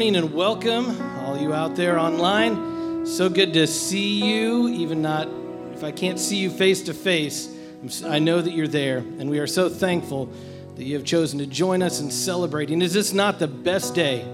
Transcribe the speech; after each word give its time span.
morning 0.00 0.16
and 0.16 0.32
welcome, 0.32 0.98
all 1.18 1.36
you 1.36 1.52
out 1.52 1.76
there 1.76 1.98
online. 1.98 3.04
So 3.04 3.28
good 3.28 3.52
to 3.52 3.66
see 3.66 4.24
you, 4.24 4.68
even 4.68 5.02
not 5.02 5.28
if 5.74 5.84
I 5.84 5.92
can't 5.92 6.18
see 6.18 6.38
you 6.38 6.48
face 6.48 6.80
to 6.84 6.94
face. 6.94 7.54
I 8.06 8.18
know 8.18 8.40
that 8.40 8.52
you're 8.52 8.66
there, 8.66 8.96
and 8.96 9.28
we 9.28 9.40
are 9.40 9.46
so 9.46 9.68
thankful 9.68 10.32
that 10.76 10.84
you 10.84 10.94
have 10.94 11.04
chosen 11.04 11.38
to 11.40 11.46
join 11.46 11.82
us 11.82 12.00
in 12.00 12.10
celebrating. 12.10 12.80
Is 12.80 12.94
this 12.94 13.12
not 13.12 13.38
the 13.38 13.46
best 13.46 13.94
day, 13.94 14.24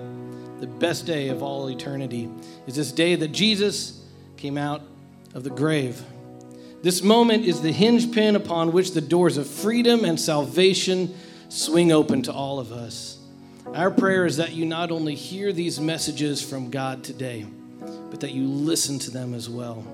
the 0.60 0.68
best 0.68 1.04
day 1.04 1.30
of 1.30 1.42
all 1.42 1.68
eternity? 1.68 2.30
Is 2.68 2.76
this 2.76 2.92
day 2.92 3.16
that 3.16 3.32
Jesus 3.32 4.04
came 4.36 4.56
out 4.56 4.82
of 5.34 5.42
the 5.42 5.50
grave? 5.50 6.00
This 6.84 7.02
moment 7.02 7.44
is 7.44 7.60
the 7.60 7.72
hinge 7.72 8.12
pin 8.12 8.36
upon 8.36 8.70
which 8.70 8.92
the 8.92 9.00
doors 9.00 9.36
of 9.36 9.48
freedom 9.48 10.04
and 10.04 10.20
salvation 10.20 11.12
swing 11.48 11.90
open 11.90 12.22
to 12.22 12.32
all 12.32 12.60
of 12.60 12.70
us. 12.70 13.15
Our 13.74 13.90
prayer 13.90 14.24
is 14.24 14.38
that 14.38 14.52
you 14.52 14.64
not 14.64 14.90
only 14.90 15.14
hear 15.14 15.52
these 15.52 15.80
messages 15.80 16.42
from 16.42 16.70
God 16.70 17.04
today, 17.04 17.46
but 18.10 18.20
that 18.20 18.32
you 18.32 18.46
listen 18.46 18.98
to 19.00 19.10
them 19.10 19.34
as 19.34 19.50
well. 19.50 19.84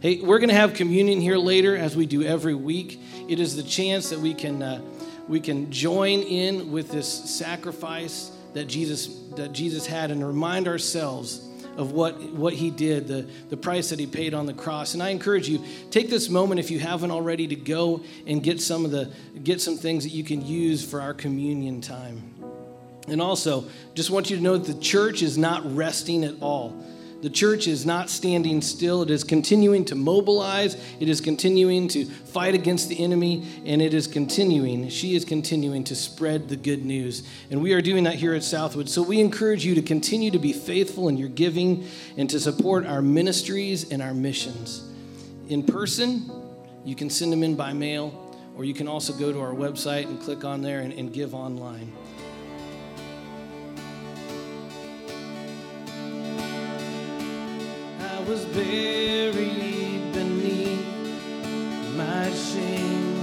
Hey, 0.00 0.20
we're 0.20 0.38
going 0.38 0.48
to 0.48 0.54
have 0.54 0.74
communion 0.74 1.20
here 1.20 1.36
later, 1.36 1.76
as 1.76 1.94
we 1.94 2.06
do 2.06 2.22
every 2.22 2.54
week. 2.54 3.00
It 3.28 3.38
is 3.38 3.54
the 3.54 3.62
chance 3.62 4.10
that 4.10 4.18
we 4.18 4.34
can 4.34 4.62
uh, 4.62 4.80
we 5.28 5.40
can 5.40 5.70
join 5.70 6.20
in 6.20 6.70
with 6.70 6.90
this 6.90 7.08
sacrifice 7.08 8.30
that 8.54 8.64
Jesus 8.64 9.06
that 9.36 9.52
Jesus 9.52 9.86
had, 9.86 10.10
and 10.10 10.26
remind 10.26 10.66
ourselves 10.66 11.48
of 11.76 11.92
what 11.92 12.20
what 12.32 12.54
He 12.54 12.70
did, 12.70 13.06
the 13.06 13.26
the 13.48 13.56
price 13.56 13.90
that 13.90 13.98
He 13.98 14.06
paid 14.06 14.34
on 14.34 14.46
the 14.46 14.54
cross. 14.54 14.94
And 14.94 15.02
I 15.02 15.10
encourage 15.10 15.48
you, 15.48 15.64
take 15.90 16.10
this 16.10 16.28
moment 16.28 16.60
if 16.60 16.70
you 16.70 16.78
haven't 16.78 17.10
already 17.10 17.46
to 17.48 17.56
go 17.56 18.02
and 18.26 18.42
get 18.42 18.60
some 18.60 18.84
of 18.84 18.90
the 18.90 19.12
get 19.42 19.60
some 19.60 19.76
things 19.76 20.04
that 20.04 20.10
you 20.10 20.24
can 20.24 20.44
use 20.44 20.84
for 20.84 21.00
our 21.00 21.14
communion 21.14 21.80
time. 21.80 22.35
And 23.08 23.22
also, 23.22 23.64
just 23.94 24.10
want 24.10 24.30
you 24.30 24.36
to 24.36 24.42
know 24.42 24.58
that 24.58 24.72
the 24.72 24.80
church 24.80 25.22
is 25.22 25.38
not 25.38 25.62
resting 25.74 26.24
at 26.24 26.34
all. 26.40 26.84
The 27.22 27.30
church 27.30 27.66
is 27.66 27.86
not 27.86 28.10
standing 28.10 28.60
still. 28.60 29.02
It 29.02 29.10
is 29.10 29.24
continuing 29.24 29.86
to 29.86 29.94
mobilize. 29.94 30.76
It 31.00 31.08
is 31.08 31.20
continuing 31.20 31.88
to 31.88 32.04
fight 32.04 32.54
against 32.54 32.88
the 32.88 33.02
enemy. 33.02 33.46
And 33.64 33.80
it 33.80 33.94
is 33.94 34.06
continuing, 34.06 34.88
she 34.90 35.16
is 35.16 35.24
continuing 35.24 35.82
to 35.84 35.96
spread 35.96 36.48
the 36.48 36.56
good 36.56 36.84
news. 36.84 37.26
And 37.50 37.62
we 37.62 37.72
are 37.72 37.80
doing 37.80 38.04
that 38.04 38.16
here 38.16 38.34
at 38.34 38.44
Southwood. 38.44 38.88
So 38.88 39.02
we 39.02 39.20
encourage 39.20 39.64
you 39.64 39.74
to 39.76 39.82
continue 39.82 40.30
to 40.30 40.38
be 40.38 40.52
faithful 40.52 41.08
in 41.08 41.16
your 41.16 41.30
giving 41.30 41.88
and 42.16 42.28
to 42.30 42.38
support 42.38 42.86
our 42.86 43.00
ministries 43.00 43.90
and 43.90 44.02
our 44.02 44.14
missions. 44.14 44.86
In 45.48 45.62
person, 45.62 46.30
you 46.84 46.94
can 46.94 47.08
send 47.08 47.32
them 47.32 47.42
in 47.42 47.56
by 47.56 47.72
mail, 47.72 48.36
or 48.56 48.64
you 48.64 48.74
can 48.74 48.86
also 48.86 49.12
go 49.12 49.32
to 49.32 49.40
our 49.40 49.52
website 49.52 50.06
and 50.06 50.20
click 50.20 50.44
on 50.44 50.60
there 50.60 50.80
and, 50.80 50.92
and 50.92 51.12
give 51.12 51.34
online. 51.34 51.92
Was 58.26 58.44
buried 58.46 60.12
beneath 60.12 60.84
my 61.94 62.28
shame. 62.30 63.14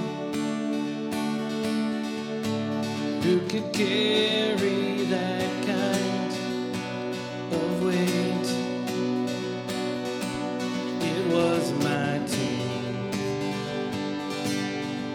Who 3.24 3.42
could 3.48 3.74
carry 3.74 5.04
that 5.06 5.66
kind 5.66 6.32
of 7.52 7.84
weight? 7.84 8.50
It 11.12 11.24
was 11.34 11.72
my 11.84 12.20
tomb 12.34 13.12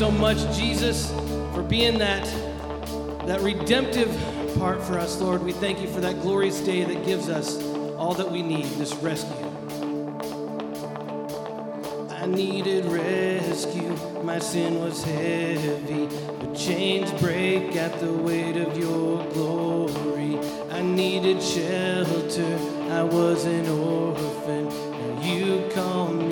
so 0.00 0.10
much, 0.10 0.38
Jesus, 0.56 1.10
for 1.52 1.62
being 1.62 1.98
that 1.98 2.24
that 3.26 3.42
redemptive 3.42 4.08
part 4.56 4.82
for 4.82 4.98
us, 4.98 5.20
Lord. 5.20 5.42
We 5.42 5.52
thank 5.52 5.82
you 5.82 5.88
for 5.88 6.00
that 6.00 6.22
glorious 6.22 6.58
day 6.60 6.84
that 6.84 7.04
gives 7.04 7.28
us 7.28 7.62
all 7.98 8.14
that 8.14 8.32
we 8.32 8.40
need, 8.40 8.64
this 8.78 8.94
rescue. 8.94 9.46
I 12.08 12.24
needed 12.24 12.86
rescue, 12.86 13.94
my 14.22 14.38
sin 14.38 14.80
was 14.80 15.04
heavy, 15.04 16.06
but 16.38 16.54
chains 16.54 17.12
break 17.20 17.76
at 17.76 18.00
the 18.00 18.10
weight 18.10 18.56
of 18.56 18.78
your 18.78 19.22
glory. 19.34 20.38
I 20.70 20.80
needed 20.80 21.42
shelter, 21.42 22.58
I 22.88 23.02
was 23.02 23.44
an 23.44 23.68
orphan. 23.68 24.64
Now 24.66 25.22
you 25.22 25.68
call 25.74 26.14
me 26.14 26.29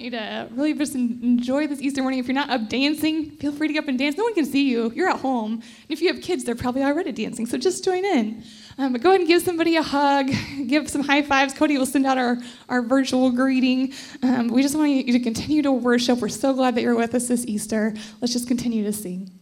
want 0.00 0.14
you 0.14 0.18
to 0.18 0.48
really 0.54 0.72
just 0.72 0.94
enjoy 0.94 1.66
this 1.66 1.80
Easter 1.82 2.00
morning. 2.00 2.20
If 2.20 2.26
you're 2.26 2.34
not 2.34 2.48
up 2.48 2.68
dancing, 2.68 3.32
feel 3.32 3.52
free 3.52 3.68
to 3.68 3.74
get 3.74 3.82
up 3.82 3.88
and 3.88 3.98
dance. 3.98 4.16
No 4.16 4.24
one 4.24 4.34
can 4.34 4.46
see 4.46 4.70
you. 4.70 4.90
You're 4.94 5.10
at 5.10 5.20
home. 5.20 5.54
And 5.54 5.90
if 5.90 6.00
you 6.00 6.12
have 6.12 6.22
kids, 6.22 6.42
they're 6.42 6.54
probably 6.54 6.82
already 6.82 7.12
dancing, 7.12 7.44
so 7.44 7.58
just 7.58 7.84
join 7.84 8.04
in. 8.04 8.42
Um, 8.78 8.92
but 8.92 9.02
go 9.02 9.10
ahead 9.10 9.20
and 9.20 9.28
give 9.28 9.42
somebody 9.42 9.76
a 9.76 9.82
hug, 9.82 10.30
give 10.66 10.88
some 10.88 11.02
high 11.02 11.20
fives. 11.20 11.52
Cody 11.52 11.76
will 11.76 11.84
send 11.84 12.06
out 12.06 12.16
our, 12.16 12.38
our 12.70 12.80
virtual 12.80 13.30
greeting. 13.30 13.92
Um, 14.22 14.48
we 14.48 14.62
just 14.62 14.74
want 14.74 14.90
you 14.90 15.12
to 15.12 15.20
continue 15.20 15.60
to 15.62 15.72
worship. 15.72 16.20
We're 16.20 16.28
so 16.28 16.54
glad 16.54 16.76
that 16.76 16.82
you're 16.82 16.96
with 16.96 17.14
us 17.14 17.28
this 17.28 17.44
Easter. 17.46 17.92
Let's 18.22 18.32
just 18.32 18.48
continue 18.48 18.84
to 18.84 18.92
sing. 18.92 19.39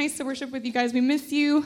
Nice 0.00 0.16
to 0.16 0.24
worship 0.24 0.50
with 0.50 0.64
you 0.64 0.72
guys. 0.72 0.94
We 0.94 1.02
miss 1.02 1.30
you. 1.30 1.62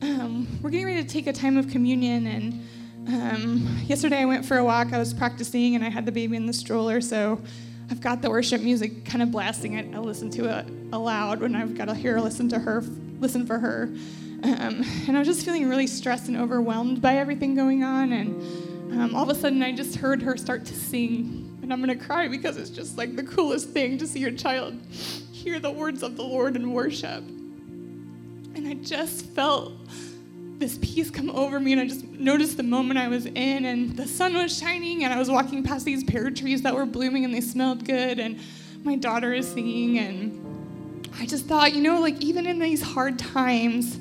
Um, 0.00 0.48
we're 0.62 0.70
getting 0.70 0.86
ready 0.86 1.02
to 1.02 1.08
take 1.08 1.26
a 1.26 1.34
time 1.34 1.58
of 1.58 1.68
communion. 1.68 2.26
And 2.26 2.66
um, 3.06 3.80
yesterday 3.84 4.20
I 4.20 4.24
went 4.24 4.46
for 4.46 4.56
a 4.56 4.64
walk. 4.64 4.94
I 4.94 4.98
was 4.98 5.12
practicing 5.12 5.74
and 5.74 5.84
I 5.84 5.90
had 5.90 6.06
the 6.06 6.12
baby 6.12 6.34
in 6.34 6.46
the 6.46 6.52
stroller. 6.54 7.02
So 7.02 7.38
I've 7.90 8.00
got 8.00 8.22
the 8.22 8.30
worship 8.30 8.62
music 8.62 9.04
kind 9.04 9.22
of 9.22 9.30
blasting. 9.30 9.76
I, 9.76 9.94
I 9.94 10.00
listen 10.00 10.30
to 10.30 10.46
it 10.46 10.66
aloud 10.94 11.40
when 11.40 11.54
I've 11.54 11.76
got 11.76 11.88
to 11.88 11.94
hear, 11.94 12.18
listen 12.20 12.48
to 12.48 12.58
her, 12.58 12.82
listen 13.20 13.44
for 13.44 13.58
her. 13.58 13.82
Um, 14.44 14.82
and 15.06 15.10
I 15.10 15.18
was 15.18 15.28
just 15.28 15.44
feeling 15.44 15.68
really 15.68 15.86
stressed 15.86 16.28
and 16.28 16.38
overwhelmed 16.38 17.02
by 17.02 17.16
everything 17.18 17.54
going 17.54 17.84
on. 17.84 18.14
And 18.14 18.98
um, 18.98 19.14
all 19.14 19.24
of 19.24 19.28
a 19.28 19.38
sudden 19.38 19.62
I 19.62 19.72
just 19.72 19.96
heard 19.96 20.22
her 20.22 20.38
start 20.38 20.64
to 20.64 20.74
sing. 20.74 21.58
And 21.60 21.70
I'm 21.70 21.84
going 21.84 21.98
to 21.98 22.02
cry 22.02 22.28
because 22.28 22.56
it's 22.56 22.70
just 22.70 22.96
like 22.96 23.14
the 23.14 23.24
coolest 23.24 23.68
thing 23.68 23.98
to 23.98 24.06
see 24.06 24.20
your 24.20 24.30
child 24.30 24.74
hear 24.90 25.60
the 25.60 25.70
words 25.70 26.02
of 26.02 26.16
the 26.16 26.24
Lord 26.24 26.56
in 26.56 26.72
worship. 26.72 27.22
And 28.58 28.66
I 28.66 28.74
just 28.74 29.24
felt 29.26 29.72
this 30.58 30.78
peace 30.82 31.10
come 31.12 31.30
over 31.30 31.60
me, 31.60 31.70
and 31.70 31.80
I 31.80 31.86
just 31.86 32.04
noticed 32.04 32.56
the 32.56 32.64
moment 32.64 32.98
I 32.98 33.06
was 33.06 33.24
in, 33.26 33.64
and 33.64 33.96
the 33.96 34.08
sun 34.08 34.34
was 34.34 34.58
shining, 34.58 35.04
and 35.04 35.14
I 35.14 35.18
was 35.18 35.30
walking 35.30 35.62
past 35.62 35.84
these 35.84 36.02
pear 36.02 36.28
trees 36.32 36.62
that 36.62 36.74
were 36.74 36.84
blooming, 36.84 37.24
and 37.24 37.32
they 37.32 37.40
smelled 37.40 37.84
good, 37.84 38.18
and 38.18 38.36
my 38.82 38.96
daughter 38.96 39.32
is 39.32 39.46
singing, 39.46 40.00
and 40.00 41.08
I 41.20 41.24
just 41.24 41.46
thought, 41.46 41.72
you 41.72 41.80
know, 41.80 42.00
like 42.00 42.20
even 42.20 42.48
in 42.48 42.58
these 42.58 42.82
hard 42.82 43.16
times, 43.16 44.00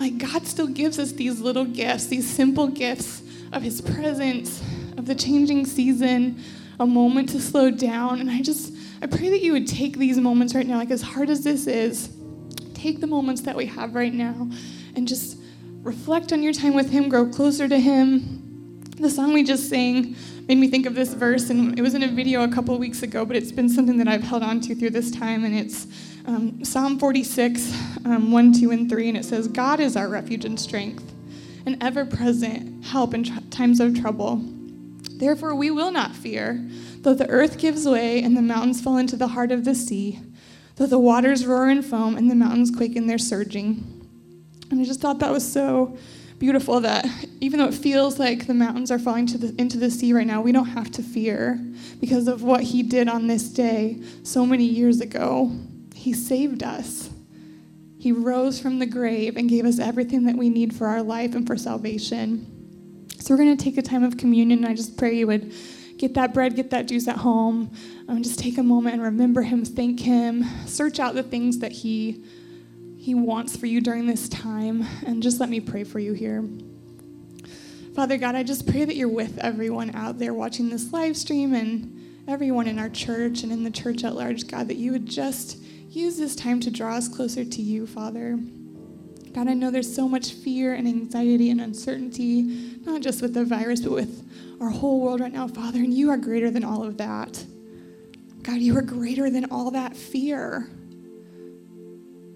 like 0.00 0.18
God 0.18 0.48
still 0.48 0.66
gives 0.66 0.98
us 0.98 1.12
these 1.12 1.40
little 1.40 1.64
gifts, 1.64 2.06
these 2.06 2.28
simple 2.28 2.66
gifts 2.66 3.22
of 3.52 3.62
His 3.62 3.80
presence, 3.80 4.60
of 4.96 5.06
the 5.06 5.14
changing 5.14 5.64
season, 5.64 6.42
a 6.80 6.86
moment 6.86 7.28
to 7.28 7.40
slow 7.40 7.70
down, 7.70 8.18
and 8.18 8.28
I 8.28 8.42
just 8.42 8.74
I 9.00 9.06
pray 9.06 9.28
that 9.28 9.42
you 9.42 9.52
would 9.52 9.68
take 9.68 9.96
these 9.96 10.18
moments 10.18 10.56
right 10.56 10.66
now, 10.66 10.78
like 10.78 10.90
as 10.90 11.02
hard 11.02 11.30
as 11.30 11.44
this 11.44 11.68
is, 11.68 12.10
take 12.82 13.00
the 13.00 13.06
moments 13.06 13.42
that 13.42 13.56
we 13.56 13.66
have 13.66 13.94
right 13.94 14.12
now 14.12 14.48
and 14.96 15.06
just 15.06 15.38
reflect 15.82 16.32
on 16.32 16.42
your 16.42 16.52
time 16.52 16.74
with 16.74 16.90
Him, 16.90 17.08
grow 17.08 17.28
closer 17.28 17.68
to 17.68 17.78
Him. 17.78 18.82
The 18.96 19.08
song 19.08 19.32
we 19.32 19.44
just 19.44 19.70
sang 19.70 20.16
made 20.48 20.58
me 20.58 20.68
think 20.68 20.86
of 20.86 20.94
this 20.96 21.14
verse, 21.14 21.48
and 21.50 21.78
it 21.78 21.82
was 21.82 21.94
in 21.94 22.02
a 22.02 22.08
video 22.08 22.42
a 22.42 22.48
couple 22.48 22.76
weeks 22.78 23.04
ago, 23.04 23.24
but 23.24 23.36
it's 23.36 23.52
been 23.52 23.68
something 23.68 23.98
that 23.98 24.08
I've 24.08 24.24
held 24.24 24.42
on 24.42 24.60
to 24.62 24.74
through 24.74 24.90
this 24.90 25.12
time, 25.12 25.44
and 25.44 25.54
it's 25.54 25.86
um, 26.26 26.64
Psalm 26.64 26.98
46, 26.98 27.72
um, 28.04 28.32
1, 28.32 28.52
2, 28.52 28.70
and 28.72 28.90
3, 28.90 29.08
and 29.10 29.18
it 29.18 29.24
says, 29.24 29.46
God 29.46 29.78
is 29.78 29.96
our 29.96 30.08
refuge 30.08 30.44
and 30.44 30.58
strength, 30.58 31.14
an 31.66 31.78
ever 31.80 32.04
present 32.04 32.84
help 32.84 33.14
in 33.14 33.22
tr- 33.22 33.38
times 33.50 33.78
of 33.78 33.98
trouble. 33.98 34.40
Therefore, 35.12 35.54
we 35.54 35.70
will 35.70 35.92
not 35.92 36.16
fear. 36.16 36.68
Though 37.02 37.14
the 37.14 37.28
earth 37.28 37.58
gives 37.58 37.86
way 37.86 38.20
and 38.22 38.36
the 38.36 38.42
mountains 38.42 38.80
fall 38.80 38.96
into 38.96 39.16
the 39.16 39.28
heart 39.28 39.52
of 39.52 39.64
the 39.64 39.74
sea, 39.74 40.18
though 40.82 40.88
the 40.88 40.98
waters 40.98 41.46
roar 41.46 41.68
and 41.68 41.84
foam 41.84 42.16
and 42.16 42.28
the 42.28 42.34
mountains 42.34 42.70
quake 42.70 42.96
in 42.96 43.06
their 43.06 43.18
surging. 43.18 44.04
And 44.70 44.80
I 44.80 44.84
just 44.84 45.00
thought 45.00 45.20
that 45.20 45.30
was 45.30 45.50
so 45.50 45.96
beautiful 46.40 46.80
that 46.80 47.06
even 47.40 47.60
though 47.60 47.68
it 47.68 47.74
feels 47.74 48.18
like 48.18 48.48
the 48.48 48.54
mountains 48.54 48.90
are 48.90 48.98
falling 48.98 49.26
the, 49.26 49.54
into 49.58 49.78
the 49.78 49.88
sea 49.88 50.12
right 50.12 50.26
now, 50.26 50.40
we 50.40 50.50
don't 50.50 50.66
have 50.66 50.90
to 50.92 51.02
fear 51.02 51.60
because 52.00 52.26
of 52.26 52.42
what 52.42 52.64
he 52.64 52.82
did 52.82 53.08
on 53.08 53.28
this 53.28 53.44
day 53.44 54.02
so 54.24 54.44
many 54.44 54.64
years 54.64 55.00
ago. 55.00 55.52
He 55.94 56.12
saved 56.12 56.64
us. 56.64 57.10
He 57.96 58.10
rose 58.10 58.58
from 58.58 58.80
the 58.80 58.86
grave 58.86 59.36
and 59.36 59.48
gave 59.48 59.64
us 59.64 59.78
everything 59.78 60.24
that 60.24 60.34
we 60.34 60.50
need 60.50 60.74
for 60.74 60.88
our 60.88 61.02
life 61.02 61.36
and 61.36 61.46
for 61.46 61.56
salvation. 61.56 63.06
So 63.20 63.32
we're 63.32 63.44
going 63.44 63.56
to 63.56 63.64
take 63.64 63.78
a 63.78 63.82
time 63.82 64.02
of 64.02 64.16
communion, 64.16 64.64
and 64.64 64.66
I 64.66 64.74
just 64.74 64.96
pray 64.96 65.16
you 65.16 65.28
would 65.28 65.54
get 66.02 66.14
that 66.14 66.34
bread, 66.34 66.56
get 66.56 66.70
that 66.70 66.88
juice 66.88 67.06
at 67.06 67.18
home. 67.18 67.70
Um, 68.08 68.24
just 68.24 68.40
take 68.40 68.58
a 68.58 68.62
moment 68.62 68.94
and 68.94 69.02
remember 69.04 69.42
Him, 69.42 69.64
thank 69.64 70.00
Him, 70.00 70.44
search 70.66 70.98
out 70.98 71.14
the 71.14 71.22
things 71.22 71.60
that 71.60 71.70
He 71.70 72.24
He 72.98 73.14
wants 73.14 73.56
for 73.56 73.66
you 73.66 73.80
during 73.80 74.06
this 74.06 74.28
time, 74.28 74.84
and 75.06 75.22
just 75.22 75.38
let 75.38 75.48
me 75.48 75.60
pray 75.60 75.84
for 75.84 76.00
you 76.00 76.12
here. 76.12 76.44
Father 77.94 78.18
God, 78.18 78.34
I 78.34 78.42
just 78.42 78.66
pray 78.66 78.84
that 78.84 78.96
you're 78.96 79.08
with 79.08 79.38
everyone 79.38 79.94
out 79.94 80.18
there 80.18 80.34
watching 80.34 80.70
this 80.70 80.92
live 80.92 81.16
stream 81.16 81.54
and 81.54 82.24
everyone 82.26 82.66
in 82.66 82.78
our 82.78 82.88
church 82.88 83.44
and 83.44 83.52
in 83.52 83.62
the 83.62 83.70
church 83.70 84.02
at 84.02 84.16
large, 84.16 84.48
God, 84.48 84.68
that 84.68 84.76
you 84.76 84.90
would 84.92 85.06
just 85.06 85.62
use 85.88 86.16
this 86.16 86.34
time 86.34 86.58
to 86.60 86.70
draw 86.70 86.96
us 86.96 87.08
closer 87.08 87.44
to 87.44 87.62
you, 87.62 87.86
Father. 87.86 88.38
God, 89.34 89.48
I 89.48 89.54
know 89.54 89.70
there's 89.70 89.92
so 89.92 90.06
much 90.06 90.32
fear 90.32 90.74
and 90.74 90.86
anxiety 90.86 91.50
and 91.50 91.60
uncertainty, 91.60 92.42
not 92.84 93.00
just 93.00 93.22
with 93.22 93.32
the 93.32 93.44
virus, 93.44 93.80
but 93.80 93.92
with 93.92 94.28
our 94.60 94.68
whole 94.68 95.00
world 95.00 95.20
right 95.20 95.32
now, 95.32 95.48
Father, 95.48 95.78
and 95.78 95.94
you 95.94 96.10
are 96.10 96.18
greater 96.18 96.50
than 96.50 96.64
all 96.64 96.84
of 96.84 96.98
that. 96.98 97.44
God, 98.42 98.58
you 98.58 98.76
are 98.76 98.82
greater 98.82 99.30
than 99.30 99.46
all 99.50 99.70
that 99.70 99.96
fear. 99.96 100.68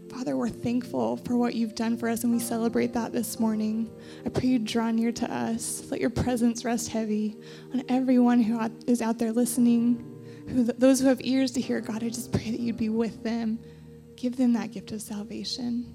Father, 0.08 0.36
we're 0.36 0.48
thankful 0.48 1.18
for 1.18 1.36
what 1.36 1.54
you've 1.54 1.74
done 1.74 1.98
for 1.98 2.08
us, 2.08 2.24
and 2.24 2.32
we 2.32 2.38
celebrate 2.38 2.94
that 2.94 3.12
this 3.12 3.38
morning. 3.38 3.90
I 4.24 4.30
pray 4.30 4.48
you 4.48 4.58
draw 4.58 4.90
near 4.90 5.12
to 5.12 5.30
us. 5.30 5.84
Let 5.90 6.00
your 6.00 6.10
presence 6.10 6.64
rest 6.64 6.88
heavy 6.88 7.36
on 7.74 7.82
everyone 7.90 8.40
who 8.40 8.58
is 8.86 9.02
out 9.02 9.18
there 9.18 9.32
listening, 9.32 10.02
who, 10.48 10.64
those 10.64 11.00
who 11.00 11.08
have 11.08 11.20
ears 11.22 11.50
to 11.52 11.60
hear. 11.60 11.82
God, 11.82 12.02
I 12.02 12.08
just 12.08 12.32
pray 12.32 12.50
that 12.50 12.60
you'd 12.60 12.78
be 12.78 12.88
with 12.88 13.22
them. 13.22 13.58
Give 14.16 14.34
them 14.34 14.54
that 14.54 14.72
gift 14.72 14.92
of 14.92 15.02
salvation. 15.02 15.94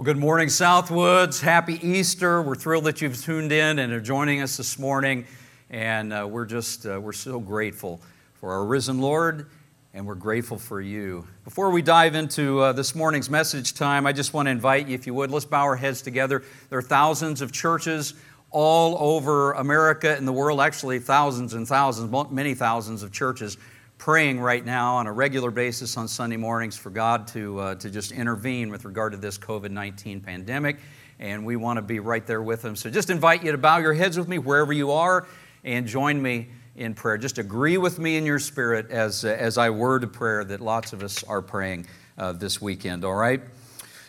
Well, 0.00 0.06
good 0.06 0.16
morning, 0.16 0.48
Southwoods. 0.48 1.42
Happy 1.42 1.74
Easter. 1.86 2.40
We're 2.40 2.54
thrilled 2.54 2.84
that 2.84 3.02
you've 3.02 3.22
tuned 3.22 3.52
in 3.52 3.78
and 3.78 3.92
are 3.92 4.00
joining 4.00 4.40
us 4.40 4.56
this 4.56 4.78
morning. 4.78 5.26
And 5.68 6.10
uh, 6.10 6.26
we're 6.26 6.46
just, 6.46 6.86
uh, 6.86 6.98
we're 6.98 7.12
so 7.12 7.38
grateful 7.38 8.00
for 8.32 8.50
our 8.50 8.64
risen 8.64 9.02
Lord, 9.02 9.50
and 9.92 10.06
we're 10.06 10.14
grateful 10.14 10.56
for 10.56 10.80
you. 10.80 11.26
Before 11.44 11.68
we 11.68 11.82
dive 11.82 12.14
into 12.14 12.60
uh, 12.60 12.72
this 12.72 12.94
morning's 12.94 13.28
message 13.28 13.74
time, 13.74 14.06
I 14.06 14.14
just 14.14 14.32
want 14.32 14.46
to 14.46 14.50
invite 14.50 14.88
you, 14.88 14.94
if 14.94 15.06
you 15.06 15.12
would, 15.12 15.30
let's 15.30 15.44
bow 15.44 15.64
our 15.64 15.76
heads 15.76 16.00
together. 16.00 16.44
There 16.70 16.78
are 16.78 16.82
thousands 16.82 17.42
of 17.42 17.52
churches 17.52 18.14
all 18.50 18.96
over 18.98 19.52
America 19.52 20.16
and 20.16 20.26
the 20.26 20.32
world, 20.32 20.62
actually, 20.62 20.98
thousands 21.00 21.52
and 21.52 21.68
thousands, 21.68 22.10
many 22.30 22.54
thousands 22.54 23.02
of 23.02 23.12
churches 23.12 23.58
praying 24.00 24.40
right 24.40 24.64
now 24.64 24.94
on 24.94 25.06
a 25.06 25.12
regular 25.12 25.50
basis 25.50 25.98
on 25.98 26.08
Sunday 26.08 26.38
mornings 26.38 26.74
for 26.74 26.88
God 26.88 27.26
to, 27.28 27.58
uh, 27.60 27.74
to 27.74 27.90
just 27.90 28.12
intervene 28.12 28.70
with 28.70 28.86
regard 28.86 29.12
to 29.12 29.18
this 29.18 29.36
COVID 29.36 29.70
19 29.70 30.22
pandemic. 30.22 30.78
And 31.18 31.44
we 31.44 31.56
want 31.56 31.76
to 31.76 31.82
be 31.82 32.00
right 32.00 32.26
there 32.26 32.40
with 32.40 32.62
them. 32.62 32.76
So 32.76 32.88
just 32.88 33.10
invite 33.10 33.44
you 33.44 33.52
to 33.52 33.58
bow 33.58 33.76
your 33.76 33.92
heads 33.92 34.18
with 34.18 34.26
me 34.26 34.38
wherever 34.38 34.72
you 34.72 34.90
are 34.90 35.26
and 35.64 35.86
join 35.86 36.22
me 36.22 36.48
in 36.76 36.94
prayer. 36.94 37.18
Just 37.18 37.36
agree 37.36 37.76
with 37.76 37.98
me 37.98 38.16
in 38.16 38.24
your 38.24 38.38
spirit 38.38 38.90
as, 38.90 39.22
uh, 39.22 39.36
as 39.38 39.58
I 39.58 39.68
word 39.68 40.02
a 40.02 40.06
prayer 40.06 40.44
that 40.44 40.62
lots 40.62 40.94
of 40.94 41.02
us 41.02 41.22
are 41.24 41.42
praying 41.42 41.86
uh, 42.16 42.32
this 42.32 42.58
weekend, 42.58 43.04
all 43.04 43.14
right? 43.14 43.42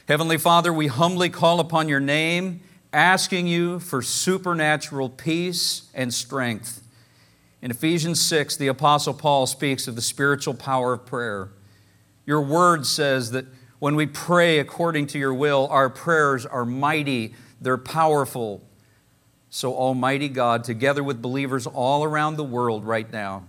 Heavenly 0.08 0.38
Father, 0.38 0.72
we 0.72 0.88
humbly 0.88 1.30
call 1.30 1.60
upon 1.60 1.90
your 1.90 2.00
name, 2.00 2.62
asking 2.94 3.48
you 3.48 3.80
for 3.80 4.02
supernatural 4.02 5.10
peace 5.10 5.90
and 5.94 6.14
strength 6.14 6.82
in 7.62 7.70
Ephesians 7.70 8.20
6, 8.22 8.58
the 8.58 8.68
Apostle 8.68 9.14
Paul 9.14 9.46
speaks 9.46 9.88
of 9.88 9.96
the 9.96 10.02
spiritual 10.02 10.56
power 10.56 10.94
of 10.94 11.06
prayer. 11.06 11.50
Your 12.26 12.42
word 12.42 12.88
says 12.88 13.32
that 13.32 13.46
when 13.78 13.96
we 13.96 14.08
pray 14.08 14.60
according 14.60 15.08
to 15.08 15.20
your 15.20 15.34
will, 15.34 15.68
our 15.70 15.90
prayers 15.90 16.46
are 16.46 16.66
mighty, 16.66 17.36
they're 17.60 17.78
powerful. 17.78 18.64
So, 19.50 19.76
Almighty 19.76 20.30
God, 20.30 20.64
together 20.64 21.04
with 21.04 21.22
believers 21.22 21.68
all 21.68 22.04
around 22.04 22.38
the 22.38 22.44
world 22.44 22.86
right 22.86 23.12
now, 23.12 23.46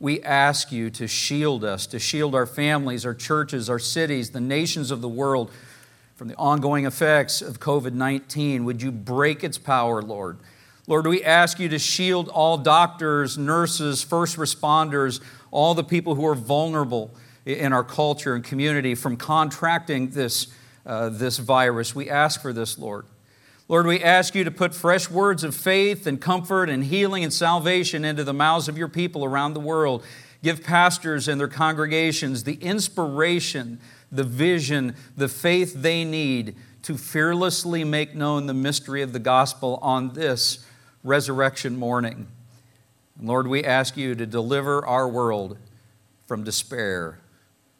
we 0.00 0.22
ask 0.22 0.70
you 0.70 0.90
to 0.90 1.08
shield 1.08 1.64
us, 1.64 1.86
to 1.88 1.98
shield 1.98 2.34
our 2.34 2.46
families, 2.46 3.04
our 3.04 3.14
churches, 3.14 3.68
our 3.70 3.78
cities, 3.78 4.30
the 4.30 4.40
nations 4.40 4.90
of 4.90 5.00
the 5.00 5.08
world 5.08 5.50
from 6.14 6.28
the 6.28 6.36
ongoing 6.36 6.84
effects 6.84 7.40
of 7.40 7.60
COVID 7.60 7.92
19. 7.92 8.64
Would 8.64 8.82
you 8.82 8.92
break 8.92 9.42
its 9.42 9.58
power, 9.58 10.02
Lord? 10.02 10.38
Lord, 10.88 11.06
we 11.06 11.22
ask 11.22 11.60
you 11.60 11.68
to 11.68 11.78
shield 11.78 12.30
all 12.30 12.56
doctors, 12.56 13.36
nurses, 13.36 14.02
first 14.02 14.38
responders, 14.38 15.20
all 15.50 15.74
the 15.74 15.84
people 15.84 16.14
who 16.14 16.26
are 16.26 16.34
vulnerable 16.34 17.14
in 17.44 17.74
our 17.74 17.84
culture 17.84 18.34
and 18.34 18.42
community 18.42 18.94
from 18.94 19.18
contracting 19.18 20.08
this, 20.08 20.46
uh, 20.86 21.10
this 21.10 21.36
virus. 21.36 21.94
We 21.94 22.08
ask 22.08 22.40
for 22.40 22.54
this, 22.54 22.78
Lord. 22.78 23.04
Lord, 23.68 23.86
we 23.86 24.02
ask 24.02 24.34
you 24.34 24.44
to 24.44 24.50
put 24.50 24.74
fresh 24.74 25.10
words 25.10 25.44
of 25.44 25.54
faith 25.54 26.06
and 26.06 26.18
comfort 26.18 26.70
and 26.70 26.82
healing 26.84 27.22
and 27.22 27.34
salvation 27.34 28.02
into 28.02 28.24
the 28.24 28.32
mouths 28.32 28.66
of 28.66 28.78
your 28.78 28.88
people 28.88 29.26
around 29.26 29.52
the 29.52 29.60
world. 29.60 30.02
Give 30.42 30.64
pastors 30.64 31.28
and 31.28 31.38
their 31.38 31.48
congregations 31.48 32.44
the 32.44 32.54
inspiration, 32.54 33.78
the 34.10 34.24
vision, 34.24 34.96
the 35.18 35.28
faith 35.28 35.74
they 35.74 36.06
need 36.06 36.56
to 36.84 36.96
fearlessly 36.96 37.84
make 37.84 38.14
known 38.14 38.46
the 38.46 38.54
mystery 38.54 39.02
of 39.02 39.12
the 39.12 39.18
gospel 39.18 39.78
on 39.82 40.14
this 40.14 40.64
resurrection 41.02 41.76
morning. 41.76 42.28
Lord, 43.20 43.46
we 43.48 43.64
ask 43.64 43.96
you 43.96 44.14
to 44.14 44.26
deliver 44.26 44.84
our 44.86 45.08
world 45.08 45.58
from 46.26 46.44
despair, 46.44 47.20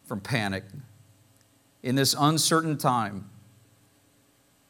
from 0.04 0.20
panic. 0.20 0.64
In 1.82 1.94
this 1.94 2.14
uncertain 2.18 2.76
time, 2.76 3.30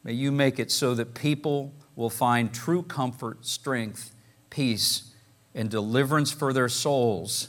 may 0.04 0.12
you 0.12 0.30
make 0.30 0.58
it 0.58 0.70
so 0.70 0.94
that 0.94 1.14
people 1.14 1.72
will 1.96 2.10
find 2.10 2.52
true 2.52 2.82
comfort, 2.82 3.46
strength, 3.46 4.14
peace, 4.50 5.14
and 5.54 5.70
deliverance 5.70 6.30
for 6.30 6.52
their 6.52 6.68
souls 6.68 7.48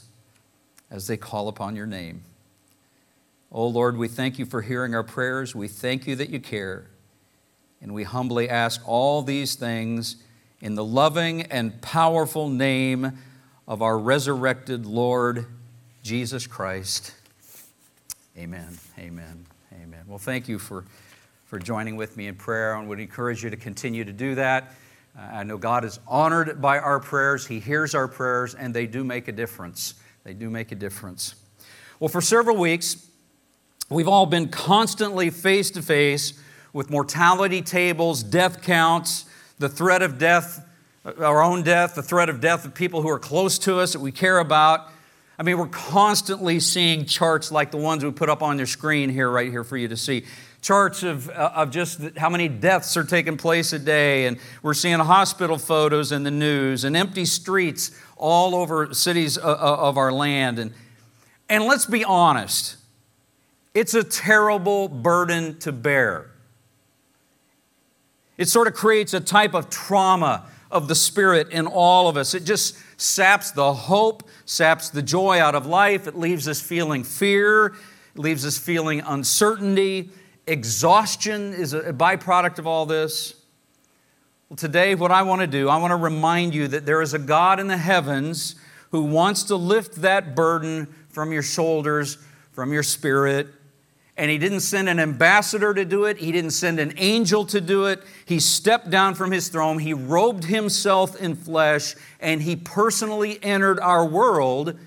as 0.90 1.08
they 1.08 1.18
call 1.18 1.48
upon 1.48 1.76
your 1.76 1.86
name. 1.86 2.24
Oh 3.52 3.68
Lord, 3.68 3.98
we 3.98 4.08
thank 4.08 4.40
you 4.40 4.46
for 4.46 4.62
hearing 4.62 4.94
our 4.96 5.04
prayers. 5.04 5.56
We 5.56 5.68
thank 5.68 6.08
you 6.08 6.16
that 6.16 6.30
you 6.30 6.40
care. 6.40 6.90
And 7.82 7.94
we 7.94 8.04
humbly 8.04 8.50
ask 8.50 8.82
all 8.88 9.22
these 9.22 9.56
things 9.56 10.18
in 10.62 10.76
the 10.76 10.84
loving 10.84 11.44
and 11.44 11.82
powerful 11.82 12.50
name 12.50 13.18
of 13.68 13.82
our 13.82 13.98
resurrected 13.98 14.86
Lord 14.86 15.46
Jesus 16.04 16.48
Christ. 16.48 17.14
Amen. 18.38 18.78
Amen. 18.98 19.46
Amen. 19.74 20.04
Well, 20.08 20.18
thank 20.18 20.48
you 20.48 20.60
for, 20.60 20.86
for 21.46 21.60
joining 21.60 21.96
with 21.96 22.18
me 22.18 22.28
in 22.28 22.36
prayer 22.36 22.74
and 22.74 22.90
would 22.90 23.00
encourage 23.00 23.44
you 23.44 23.50
to 23.50 23.58
continue 23.58 24.04
to 24.04 24.14
do 24.14 24.36
that. 24.36 24.76
Uh, 25.18 25.22
I 25.22 25.44
know 25.44 25.58
God 25.58 25.86
is 25.86 26.00
honored 26.08 26.62
by 26.62 26.80
our 26.80 27.00
prayers, 27.00 27.48
He 27.48 27.60
hears 27.60 27.96
our 27.96 28.08
prayers, 28.08 28.56
and 28.56 28.74
they 28.74 28.86
do 28.86 29.04
make 29.04 29.28
a 29.28 29.32
difference. 29.32 29.96
They 30.24 30.34
do 30.34 30.50
make 30.50 30.72
a 30.72 30.76
difference. 30.76 31.36
Well, 32.00 32.10
for 32.10 32.22
several 32.22 32.58
weeks, 32.58 33.08
we've 33.90 34.08
all 34.08 34.26
been 34.26 34.50
constantly 34.50 35.30
face 35.30 35.72
to 35.72 35.82
face 35.82 36.34
with 36.72 36.90
mortality 36.90 37.62
tables, 37.62 38.24
death 38.24 38.62
counts, 38.62 39.26
the 39.60 39.70
threat 39.70 40.02
of 40.02 40.18
death, 40.18 40.66
our 41.06 41.44
own 41.44 41.64
death, 41.64 41.96
the 41.96 42.04
threat 42.04 42.30
of 42.30 42.42
death 42.42 42.66
of 42.66 42.74
people 42.74 43.02
who 43.02 43.10
are 43.10 43.20
close 43.20 43.60
to 43.60 43.80
us 43.80 43.94
that 43.94 44.00
we 44.00 44.12
care 44.12 44.40
about. 44.40 44.90
I 45.38 45.44
mean, 45.44 45.58
we're 45.58 45.68
constantly 45.68 46.60
seeing 46.60 47.06
charts 47.06 47.52
like 47.52 47.72
the 47.72 47.78
ones 47.78 48.04
we 48.04 48.12
put 48.12 48.30
up 48.30 48.42
on 48.42 48.58
your 48.58 48.68
screen 48.68 49.10
here, 49.10 49.30
right 49.30 49.50
here 49.50 49.64
for 49.64 49.78
you 49.78 49.88
to 49.88 49.96
see. 49.96 50.26
Charts 50.62 51.04
of, 51.04 51.30
uh, 51.30 51.52
of 51.56 51.72
just 51.72 52.02
how 52.18 52.30
many 52.30 52.50
deaths 52.50 52.98
are 52.98 53.06
taking 53.06 53.38
place 53.38 53.72
a 53.72 53.80
day, 53.80 54.26
and 54.26 54.38
we're 54.62 54.74
seeing 54.74 55.00
hospital 55.00 55.58
photos 55.58 56.12
in 56.12 56.24
the 56.24 56.32
news 56.32 56.84
and 56.84 56.98
empty 56.98 57.24
streets 57.24 57.98
all 58.18 58.56
over 58.56 58.94
cities 58.94 59.38
uh, 59.38 59.42
uh, 59.42 59.78
of 59.80 59.98
our 59.98 60.12
land. 60.12 60.60
And, 60.60 60.74
and 61.48 61.64
let's 61.64 61.86
be 61.86 62.04
honest, 62.04 62.76
it's 63.74 63.94
a 63.94 64.04
terrible 64.04 64.90
burden 64.90 65.58
to 65.60 65.72
bear. 65.72 66.29
It 68.40 68.48
sort 68.48 68.68
of 68.68 68.74
creates 68.74 69.14
a 69.14 69.20
type 69.20 69.54
of 69.54 69.70
trauma 69.70 70.46
of 70.72 70.88
the 70.88 70.96
Spirit 70.96 71.50
in 71.50 71.68
all 71.68 72.08
of 72.08 72.16
us. 72.16 72.34
It 72.34 72.46
just 72.46 72.78
saps 72.96 73.52
the 73.52 73.74
hope, 73.74 74.30
saps 74.46 74.90
the 74.90 75.02
joy 75.02 75.42
out 75.42 75.56
of 75.56 75.66
life. 75.66 76.08
It 76.08 76.18
leaves 76.18 76.48
us 76.48 76.62
feeling 76.62 77.04
fear, 77.04 77.66
it 77.66 77.76
leaves 78.16 78.46
us 78.46 78.58
feeling 78.58 79.02
uncertainty. 79.02 80.12
Exhaustion 80.48 81.54
is 81.54 81.74
a 81.74 81.92
byproduct 81.92 82.60
of 82.60 82.66
all 82.66 82.86
this. 82.86 83.36
Well, 84.48 84.56
today, 84.56 84.96
what 84.96 85.12
I 85.12 85.24
want 85.24 85.42
to 85.42 85.48
do, 85.48 85.68
I 85.68 85.76
want 85.76 85.92
to 85.92 85.98
remind 85.98 86.56
you 86.56 86.70
that 86.70 86.86
there 86.86 87.02
is 87.02 87.14
a 87.14 87.20
God 87.20 87.60
in 87.60 87.68
the 87.68 87.78
heavens 87.78 88.56
who 88.92 89.04
wants 89.04 89.44
to 89.44 89.58
lift 89.58 89.96
that 89.96 90.34
burden 90.34 90.88
from 91.10 91.34
your 91.34 91.44
shoulders, 91.44 92.18
from 92.54 92.72
your 92.72 92.84
spirit, 92.84 93.48
and 94.20 94.30
he 94.30 94.38
didn't 94.38 94.60
send 94.60 94.90
an 94.90 95.00
ambassador 95.00 95.74
to 95.74 95.86
do 95.86 96.04
it. 96.04 96.18
He 96.18 96.34
didn't 96.34 96.52
send 96.52 96.78
an 96.78 96.94
angel 96.98 97.46
to 97.46 97.62
do 97.62 97.86
it. 97.86 98.04
He 98.26 98.42
stepped 98.42 98.90
down 98.90 99.16
from 99.16 99.32
his 99.32 99.48
throne. 99.48 99.80
He 99.80 99.94
robed 99.94 100.44
himself 100.44 101.16
in 101.16 101.36
flesh, 101.36 101.96
and 102.20 102.42
he 102.42 102.58
personally 102.58 103.40
entered 103.42 103.80
our 103.80 104.06
world 104.06 104.78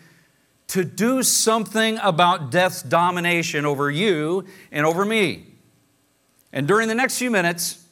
to 0.69 0.85
do 0.85 1.23
something 1.23 1.99
about 2.03 2.51
death's 2.51 2.83
domination 2.83 3.65
over 3.65 3.91
you 3.91 4.45
and 4.71 4.85
over 4.85 5.03
me. 5.03 5.47
And 6.53 6.69
during 6.69 6.87
the 6.87 6.95
next 6.95 7.17
few 7.17 7.31
minutes, 7.31 7.83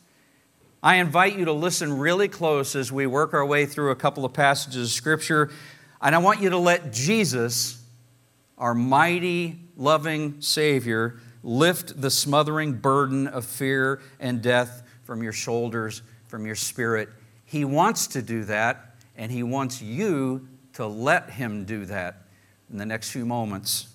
I 0.82 0.96
invite 0.96 1.38
you 1.38 1.46
to 1.46 1.52
listen 1.52 1.98
really 1.98 2.28
close 2.28 2.76
as 2.76 2.92
we 2.92 3.06
work 3.06 3.32
our 3.32 3.46
way 3.46 3.64
through 3.64 3.92
a 3.92 3.96
couple 3.96 4.26
of 4.26 4.34
passages 4.34 4.88
of 4.88 4.92
Scripture. 4.92 5.50
And 6.02 6.14
I 6.14 6.18
want 6.18 6.42
you 6.42 6.50
to 6.50 6.58
let 6.58 6.92
Jesus, 6.92 7.82
our 8.58 8.74
mighty, 8.74 9.58
loving 9.78 10.42
Savior, 10.42 11.18
lift 11.42 12.00
the 12.00 12.10
smothering 12.10 12.74
burden 12.74 13.26
of 13.26 13.44
fear 13.44 14.00
and 14.18 14.42
death 14.42 14.82
from 15.04 15.22
your 15.22 15.32
shoulders, 15.32 16.02
from 16.26 16.46
your 16.46 16.54
spirit. 16.54 17.08
He 17.44 17.64
wants 17.64 18.06
to 18.08 18.22
do 18.22 18.44
that, 18.44 18.94
and 19.16 19.32
He 19.32 19.42
wants 19.42 19.82
you 19.82 20.46
to 20.74 20.86
let 20.86 21.30
Him 21.30 21.64
do 21.64 21.84
that 21.86 22.22
in 22.70 22.78
the 22.78 22.86
next 22.86 23.10
few 23.10 23.24
moments. 23.24 23.88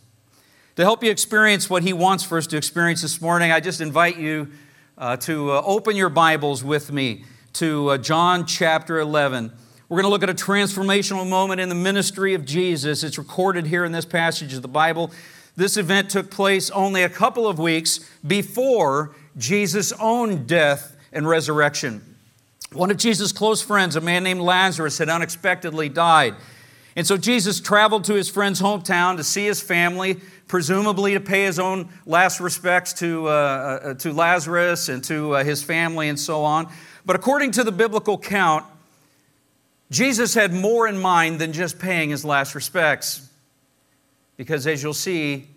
To 0.76 0.84
help 0.84 1.04
you 1.04 1.12
experience 1.12 1.70
what 1.70 1.84
He 1.84 1.94
wants 1.94 2.24
for 2.24 2.38
us 2.38 2.48
to 2.48 2.58
experience 2.58 3.02
this 3.02 3.22
morning, 3.22 3.52
I 3.52 3.60
just 3.60 3.80
invite 3.80 4.18
you 4.18 4.50
uh, 4.98 5.18
to 5.18 5.52
uh, 5.52 5.62
open 5.66 5.96
your 5.96 6.10
Bibles 6.10 6.64
with 6.64 6.92
me 6.92 7.24
to 7.54 7.92
uh, 7.92 7.98
John 7.98 8.46
chapter 8.46 9.00
11. 9.00 9.54
We're 9.88 10.02
going 10.02 10.06
to 10.06 10.10
look 10.10 10.24
at 10.24 10.30
a 10.30 10.34
transformational 10.34 11.30
moment 11.30 11.62
in 11.62 11.70
the 11.70 11.76
ministry 11.76 12.34
of 12.34 12.44
Jesus. 12.44 13.04
It's 13.04 13.18
recorded 13.18 13.68
here 13.68 13.86
in 13.86 13.92
this 13.92 14.04
passage 14.04 14.54
of 14.54 14.62
the 14.62 14.68
Bible. 14.68 15.12
This 15.56 15.78
event 15.78 16.10
took 16.10 16.30
place 16.30 16.70
only 16.72 17.04
a 17.04 17.10
couple 17.10 17.48
of 17.48 17.60
weeks 17.60 18.00
before 18.26 19.16
Jesus' 19.38 19.94
own 19.94 20.46
death 20.46 20.96
and 21.14 21.28
resurrection. 21.28 22.16
One 22.74 22.92
of 22.92 22.98
Jesus' 22.98 23.32
close 23.32 23.62
friends, 23.62 23.96
a 23.96 24.02
man 24.02 24.24
named 24.24 24.42
Lazarus, 24.42 24.98
had 24.98 25.08
unexpectedly 25.08 25.88
died. 25.88 26.36
And 26.98 27.08
so 27.08 27.18
Jesus 27.18 27.60
traveled 27.60 28.06
to 28.06 28.14
his 28.14 28.30
friend's 28.30 28.62
hometown 28.62 29.18
to 29.18 29.24
see 29.24 29.46
his 29.46 29.62
family, 29.62 30.20
presumably 30.48 31.14
to 31.14 31.20
pay 31.20 31.44
his 31.44 31.60
own 31.60 31.90
last 32.06 32.40
respects 32.40 32.94
to, 32.94 33.28
uh, 33.28 33.32
uh, 33.32 33.94
to 33.96 34.14
Lazarus 34.14 34.90
and 34.90 35.04
to 35.06 35.36
uh, 35.36 35.44
his 35.44 35.64
family 35.64 36.10
and 36.10 36.20
so 36.20 36.44
on. 36.44 36.72
But 37.06 37.16
according 37.16 37.52
to 37.52 37.64
the 37.64 37.72
biblical 37.72 38.18
count, 38.18 38.66
Jesus 39.92 40.34
had 40.34 40.54
more 40.54 40.88
in 40.88 40.98
mind 40.98 41.40
than 41.40 41.54
just 41.54 41.80
paying 41.80 42.10
his 42.10 42.26
last 42.26 42.56
respects. 42.56 43.25
Because 44.38 44.68
as 44.68 44.84
you'll 44.84 44.94
see, 44.94 45.48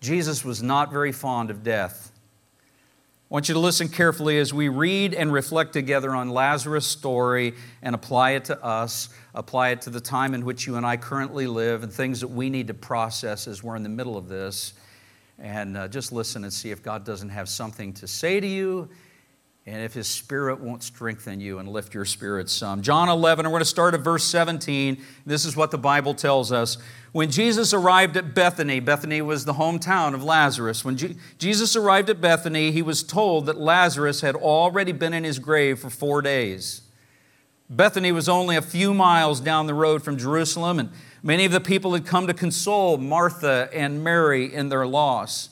Jesus 0.00 0.44
was 0.44 0.62
not 0.62 0.92
very 0.92 1.12
fond 1.12 1.50
of 1.50 1.62
death. 1.62 2.12
I 3.30 3.34
want 3.34 3.48
you 3.48 3.54
to 3.54 3.60
listen 3.60 3.88
carefully 3.88 4.38
as 4.38 4.54
we 4.54 4.68
read 4.68 5.12
and 5.12 5.30
reflect 5.30 5.74
together 5.74 6.14
on 6.14 6.30
Lazarus' 6.30 6.86
story 6.86 7.54
and 7.82 7.94
apply 7.94 8.30
it 8.30 8.46
to 8.46 8.64
us, 8.64 9.10
apply 9.34 9.70
it 9.70 9.82
to 9.82 9.90
the 9.90 10.00
time 10.00 10.32
in 10.32 10.46
which 10.46 10.66
you 10.66 10.76
and 10.76 10.86
I 10.86 10.96
currently 10.96 11.46
live, 11.46 11.82
and 11.82 11.92
things 11.92 12.20
that 12.20 12.28
we 12.28 12.48
need 12.48 12.68
to 12.68 12.74
process 12.74 13.46
as 13.46 13.62
we're 13.62 13.76
in 13.76 13.82
the 13.82 13.90
middle 13.90 14.16
of 14.16 14.28
this. 14.28 14.72
And 15.38 15.76
uh, 15.76 15.88
just 15.88 16.10
listen 16.10 16.44
and 16.44 16.52
see 16.52 16.70
if 16.70 16.82
God 16.82 17.04
doesn't 17.04 17.28
have 17.28 17.50
something 17.50 17.92
to 17.94 18.06
say 18.08 18.40
to 18.40 18.46
you 18.46 18.88
and 19.68 19.82
if 19.84 19.92
his 19.92 20.06
spirit 20.06 20.60
won't 20.60 20.82
strengthen 20.82 21.40
you 21.40 21.58
and 21.58 21.68
lift 21.68 21.92
your 21.92 22.06
spirits 22.06 22.54
some. 22.54 22.80
John 22.80 23.10
11, 23.10 23.44
and 23.44 23.52
we're 23.52 23.58
going 23.58 23.66
to 23.66 23.68
start 23.68 23.92
at 23.92 24.00
verse 24.00 24.24
17. 24.24 24.96
This 25.26 25.44
is 25.44 25.56
what 25.56 25.70
the 25.70 25.76
Bible 25.76 26.14
tells 26.14 26.50
us. 26.50 26.78
When 27.12 27.30
Jesus 27.30 27.74
arrived 27.74 28.16
at 28.16 28.34
Bethany, 28.34 28.80
Bethany 28.80 29.20
was 29.20 29.44
the 29.44 29.52
hometown 29.52 30.14
of 30.14 30.24
Lazarus. 30.24 30.86
When 30.86 30.96
Je- 30.96 31.16
Jesus 31.36 31.76
arrived 31.76 32.08
at 32.08 32.18
Bethany, 32.18 32.70
he 32.72 32.80
was 32.80 33.02
told 33.02 33.44
that 33.44 33.58
Lazarus 33.58 34.22
had 34.22 34.34
already 34.34 34.92
been 34.92 35.12
in 35.12 35.24
his 35.24 35.38
grave 35.38 35.78
for 35.78 35.90
four 35.90 36.22
days. 36.22 36.80
Bethany 37.68 38.10
was 38.10 38.26
only 38.26 38.56
a 38.56 38.62
few 38.62 38.94
miles 38.94 39.38
down 39.38 39.66
the 39.66 39.74
road 39.74 40.02
from 40.02 40.16
Jerusalem, 40.16 40.78
and 40.78 40.88
many 41.22 41.44
of 41.44 41.52
the 41.52 41.60
people 41.60 41.92
had 41.92 42.06
come 42.06 42.26
to 42.26 42.32
console 42.32 42.96
Martha 42.96 43.68
and 43.74 44.02
Mary 44.02 44.50
in 44.50 44.70
their 44.70 44.86
loss. 44.86 45.50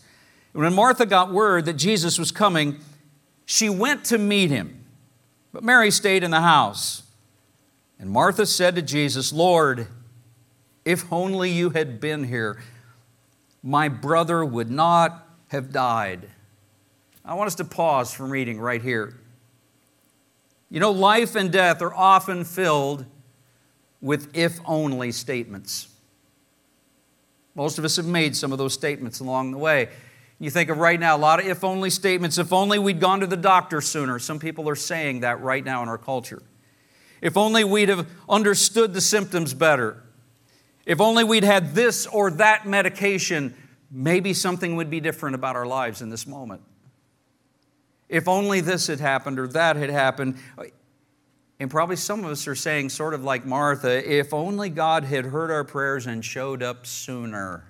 When 0.55 0.72
Martha 0.72 1.05
got 1.05 1.31
word 1.31 1.66
that 1.66 1.74
Jesus 1.74 2.18
was 2.18 2.33
coming, 2.33 2.81
she 3.46 3.70
went 3.70 4.04
to 4.06 4.18
meet 4.18 4.50
him, 4.50 4.85
but 5.52 5.62
Mary 5.62 5.90
stayed 5.90 6.22
in 6.22 6.32
the 6.32 6.40
house. 6.42 7.04
And 7.98 8.11
Martha 8.11 8.44
said 8.44 8.74
to 8.74 8.82
Jesus, 8.82 9.32
Lord, 9.32 9.87
if 10.85 11.11
only 11.11 11.50
you 11.50 11.70
had 11.70 11.98
been 11.98 12.24
here, 12.24 12.61
my 13.62 13.88
brother 13.88 14.44
would 14.44 14.70
not 14.70 15.26
have 15.48 15.72
died. 15.72 16.28
I 17.24 17.35
want 17.35 17.46
us 17.46 17.54
to 17.56 17.64
pause 17.64 18.12
from 18.12 18.30
reading 18.30 18.61
right 18.61 18.82
here. 18.82 19.16
You 20.70 20.80
know, 20.80 20.90
life 20.90 21.37
and 21.37 21.50
death 21.50 21.80
are 21.80 21.94
often 21.94 22.44
filled 22.44 23.06
with 24.00 24.37
if 24.37 24.61
only 24.64 25.12
statements. 25.12 25.88
Most 27.54 27.78
of 27.78 27.85
us 27.85 27.96
have 27.96 28.06
made 28.06 28.37
some 28.37 28.52
of 28.52 28.59
those 28.59 28.74
statements 28.74 29.20
along 29.20 29.52
the 29.52 29.59
way. 29.59 29.88
You 30.38 30.51
think 30.51 30.68
of 30.68 30.79
right 30.79 31.01
now, 31.01 31.16
a 31.16 31.18
lot 31.18 31.40
of 31.40 31.46
if 31.46 31.64
only 31.64 31.88
statements. 31.88 32.37
If 32.37 32.53
only 32.53 32.79
we'd 32.79 33.01
gone 33.01 33.20
to 33.20 33.27
the 33.27 33.37
doctor 33.37 33.81
sooner. 33.81 34.18
Some 34.18 34.38
people 34.38 34.68
are 34.68 34.77
saying 34.77 35.20
that 35.20 35.40
right 35.40 35.64
now 35.64 35.83
in 35.83 35.88
our 35.88 35.99
culture. 35.99 36.42
If 37.22 37.37
only 37.37 37.64
we'd 37.64 37.88
have 37.88 38.07
understood 38.29 38.92
the 38.92 39.01
symptoms 39.01 39.55
better. 39.55 40.03
If 40.85 41.01
only 41.01 41.25
we'd 41.25 41.44
had 41.44 41.75
this 41.75 42.07
or 42.07 42.31
that 42.33 42.66
medication, 42.66 43.55
maybe 43.90 44.35
something 44.35 44.77
would 44.77 44.90
be 44.90 45.01
different 45.01 45.35
about 45.35 45.57
our 45.57 45.66
lives 45.66 46.03
in 46.03 46.11
this 46.11 46.27
moment. 46.27 46.61
If 48.09 48.29
only 48.29 48.61
this 48.61 48.87
had 48.87 49.01
happened 49.01 49.38
or 49.38 49.49
that 49.49 49.77
had 49.77 49.90
happened. 49.90 50.37
And 51.59 51.70
probably 51.70 51.96
some 51.96 52.25
of 52.25 52.31
us 52.31 52.46
are 52.46 52.55
saying, 52.55 52.90
sort 52.90 53.14
of 53.14 53.25
like 53.25 53.46
Martha, 53.46 54.09
if 54.09 54.35
only 54.35 54.68
God 54.68 55.05
had 55.05 55.25
heard 55.25 55.51
our 55.51 55.64
prayers 55.64 56.07
and 56.07 56.22
showed 56.22 56.62
up 56.62 56.87
sooner. 56.87 57.64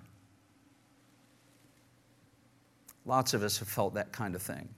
Lots 3.06 3.34
of 3.34 3.42
us 3.44 3.58
have 3.60 3.68
felt 3.68 3.94
that 3.94 4.12
kind 4.12 4.34
of 4.34 4.42
thing. 4.42 4.68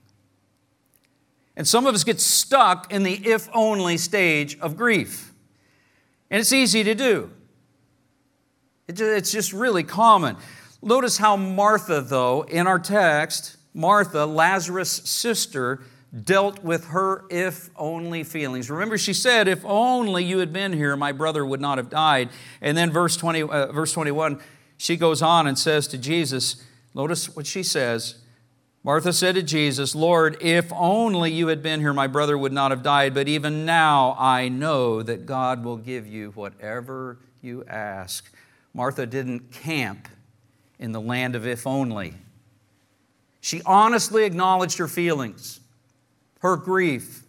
And 1.57 1.67
some 1.67 1.87
of 1.87 1.95
us 1.95 2.03
get 2.03 2.21
stuck 2.21 2.93
in 2.93 3.03
the 3.03 3.13
if 3.27 3.49
only 3.53 3.97
stage 3.97 4.57
of 4.59 4.77
grief. 4.77 5.33
And 6.29 6.39
it's 6.39 6.53
easy 6.53 6.83
to 6.83 6.95
do, 6.95 7.31
it's 8.87 9.31
just 9.31 9.51
really 9.51 9.83
common. 9.83 10.37
Notice 10.81 11.17
how 11.17 11.35
Martha, 11.35 12.01
though, 12.01 12.43
in 12.43 12.65
our 12.65 12.79
text, 12.79 13.57
Martha, 13.73 14.25
Lazarus' 14.25 14.91
sister, 14.91 15.81
dealt 16.23 16.63
with 16.63 16.85
her 16.85 17.25
if 17.29 17.69
only 17.75 18.23
feelings. 18.23 18.69
Remember, 18.69 18.97
she 18.97 19.13
said, 19.13 19.47
If 19.47 19.65
only 19.65 20.23
you 20.23 20.37
had 20.39 20.53
been 20.53 20.71
here, 20.71 20.95
my 20.95 21.11
brother 21.11 21.45
would 21.45 21.59
not 21.59 21.77
have 21.77 21.89
died. 21.89 22.29
And 22.61 22.77
then, 22.77 22.91
verse, 22.91 23.17
20, 23.17 23.43
uh, 23.43 23.71
verse 23.71 23.91
21, 23.91 24.39
she 24.77 24.95
goes 24.95 25.21
on 25.21 25.47
and 25.47 25.59
says 25.59 25.87
to 25.89 25.97
Jesus, 25.97 26.63
Notice 26.95 27.35
what 27.35 27.45
she 27.45 27.63
says. 27.63 28.18
Martha 28.83 29.11
said 29.11 29.35
to 29.35 29.43
Jesus, 29.43 29.93
Lord, 29.93 30.37
if 30.41 30.71
only 30.71 31.31
you 31.31 31.47
had 31.47 31.61
been 31.61 31.81
here, 31.81 31.93
my 31.93 32.07
brother 32.07 32.37
would 32.37 32.53
not 32.53 32.71
have 32.71 32.81
died. 32.81 33.13
But 33.13 33.27
even 33.27 33.65
now 33.65 34.15
I 34.17 34.47
know 34.47 35.03
that 35.03 35.25
God 35.25 35.63
will 35.63 35.77
give 35.77 36.07
you 36.07 36.31
whatever 36.31 37.17
you 37.41 37.65
ask. 37.65 38.31
Martha 38.73 39.05
didn't 39.05 39.51
camp 39.51 40.07
in 40.79 40.93
the 40.93 41.01
land 41.01 41.35
of 41.35 41.45
if 41.45 41.67
only. 41.67 42.13
She 43.41 43.61
honestly 43.65 44.23
acknowledged 44.23 44.77
her 44.77 44.87
feelings, 44.87 45.59
her 46.39 46.55
grief, 46.55 47.23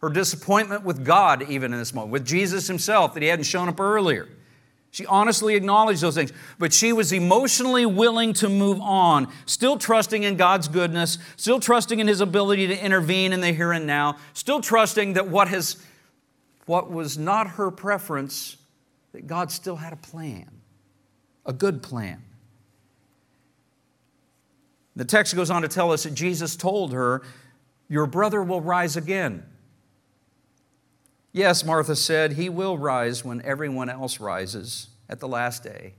her 0.00 0.08
disappointment 0.08 0.84
with 0.84 1.04
God, 1.04 1.48
even 1.50 1.72
in 1.72 1.78
this 1.78 1.94
moment, 1.94 2.12
with 2.12 2.26
Jesus 2.26 2.66
himself, 2.66 3.14
that 3.14 3.22
he 3.22 3.28
hadn't 3.28 3.44
shown 3.44 3.68
up 3.68 3.80
earlier. 3.80 4.28
She 4.94 5.04
honestly 5.06 5.56
acknowledged 5.56 6.02
those 6.02 6.14
things, 6.14 6.32
but 6.56 6.72
she 6.72 6.92
was 6.92 7.12
emotionally 7.12 7.84
willing 7.84 8.32
to 8.34 8.48
move 8.48 8.80
on, 8.80 9.26
still 9.44 9.76
trusting 9.76 10.22
in 10.22 10.36
God's 10.36 10.68
goodness, 10.68 11.18
still 11.34 11.58
trusting 11.58 11.98
in 11.98 12.06
His 12.06 12.20
ability 12.20 12.68
to 12.68 12.80
intervene 12.80 13.32
in 13.32 13.40
the 13.40 13.50
here 13.50 13.72
and 13.72 13.88
now, 13.88 14.18
still 14.34 14.60
trusting 14.60 15.14
that 15.14 15.26
what, 15.26 15.48
has, 15.48 15.84
what 16.66 16.92
was 16.92 17.18
not 17.18 17.48
her 17.48 17.72
preference, 17.72 18.56
that 19.10 19.26
God 19.26 19.50
still 19.50 19.74
had 19.74 19.92
a 19.92 19.96
plan, 19.96 20.48
a 21.44 21.52
good 21.52 21.82
plan. 21.82 22.22
The 24.94 25.04
text 25.04 25.34
goes 25.34 25.50
on 25.50 25.62
to 25.62 25.68
tell 25.68 25.90
us 25.90 26.04
that 26.04 26.14
Jesus 26.14 26.54
told 26.54 26.92
her, 26.92 27.22
Your 27.88 28.06
brother 28.06 28.44
will 28.44 28.60
rise 28.60 28.96
again. 28.96 29.42
Yes, 31.34 31.64
Martha 31.64 31.96
said, 31.96 32.34
He 32.34 32.48
will 32.48 32.78
rise 32.78 33.24
when 33.24 33.42
everyone 33.42 33.90
else 33.90 34.20
rises 34.20 34.86
at 35.08 35.18
the 35.18 35.26
last 35.26 35.64
day. 35.64 35.94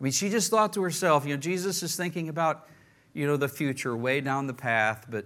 I 0.00 0.04
mean, 0.04 0.12
she 0.12 0.28
just 0.28 0.50
thought 0.50 0.72
to 0.72 0.82
herself, 0.82 1.24
you 1.24 1.34
know, 1.34 1.40
Jesus 1.40 1.84
is 1.84 1.94
thinking 1.94 2.28
about, 2.28 2.66
you 3.14 3.28
know, 3.28 3.36
the 3.36 3.48
future 3.48 3.96
way 3.96 4.20
down 4.20 4.48
the 4.48 4.54
path, 4.54 5.06
but 5.08 5.24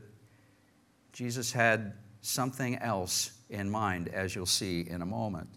Jesus 1.14 1.52
had 1.52 1.94
something 2.20 2.76
else 2.76 3.32
in 3.48 3.70
mind, 3.70 4.08
as 4.08 4.34
you'll 4.34 4.44
see 4.44 4.82
in 4.86 5.00
a 5.00 5.06
moment. 5.06 5.48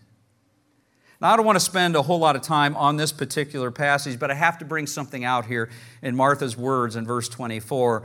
Now, 1.20 1.34
I 1.34 1.36
don't 1.36 1.46
want 1.46 1.58
to 1.58 1.66
spend 1.66 1.98
a 1.98 2.02
whole 2.02 2.20
lot 2.20 2.38
of 2.38 2.42
time 2.42 2.74
on 2.78 2.96
this 2.96 3.12
particular 3.12 3.70
passage, 3.70 4.18
but 4.18 4.32
I 4.32 4.34
have 4.34 4.60
to 4.60 4.66
bring 4.66 4.88
something 4.88 5.26
out 5.26 5.46
here 5.46 5.70
in 6.02 6.16
Martha's 6.16 6.56
words 6.56 6.96
in 6.96 7.06
verse 7.06 7.28
24. 7.28 8.04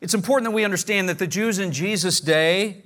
It's 0.00 0.14
important 0.14 0.50
that 0.50 0.54
we 0.56 0.64
understand 0.64 1.08
that 1.08 1.20
the 1.20 1.26
Jews 1.28 1.60
in 1.60 1.70
Jesus' 1.70 2.18
day 2.18 2.82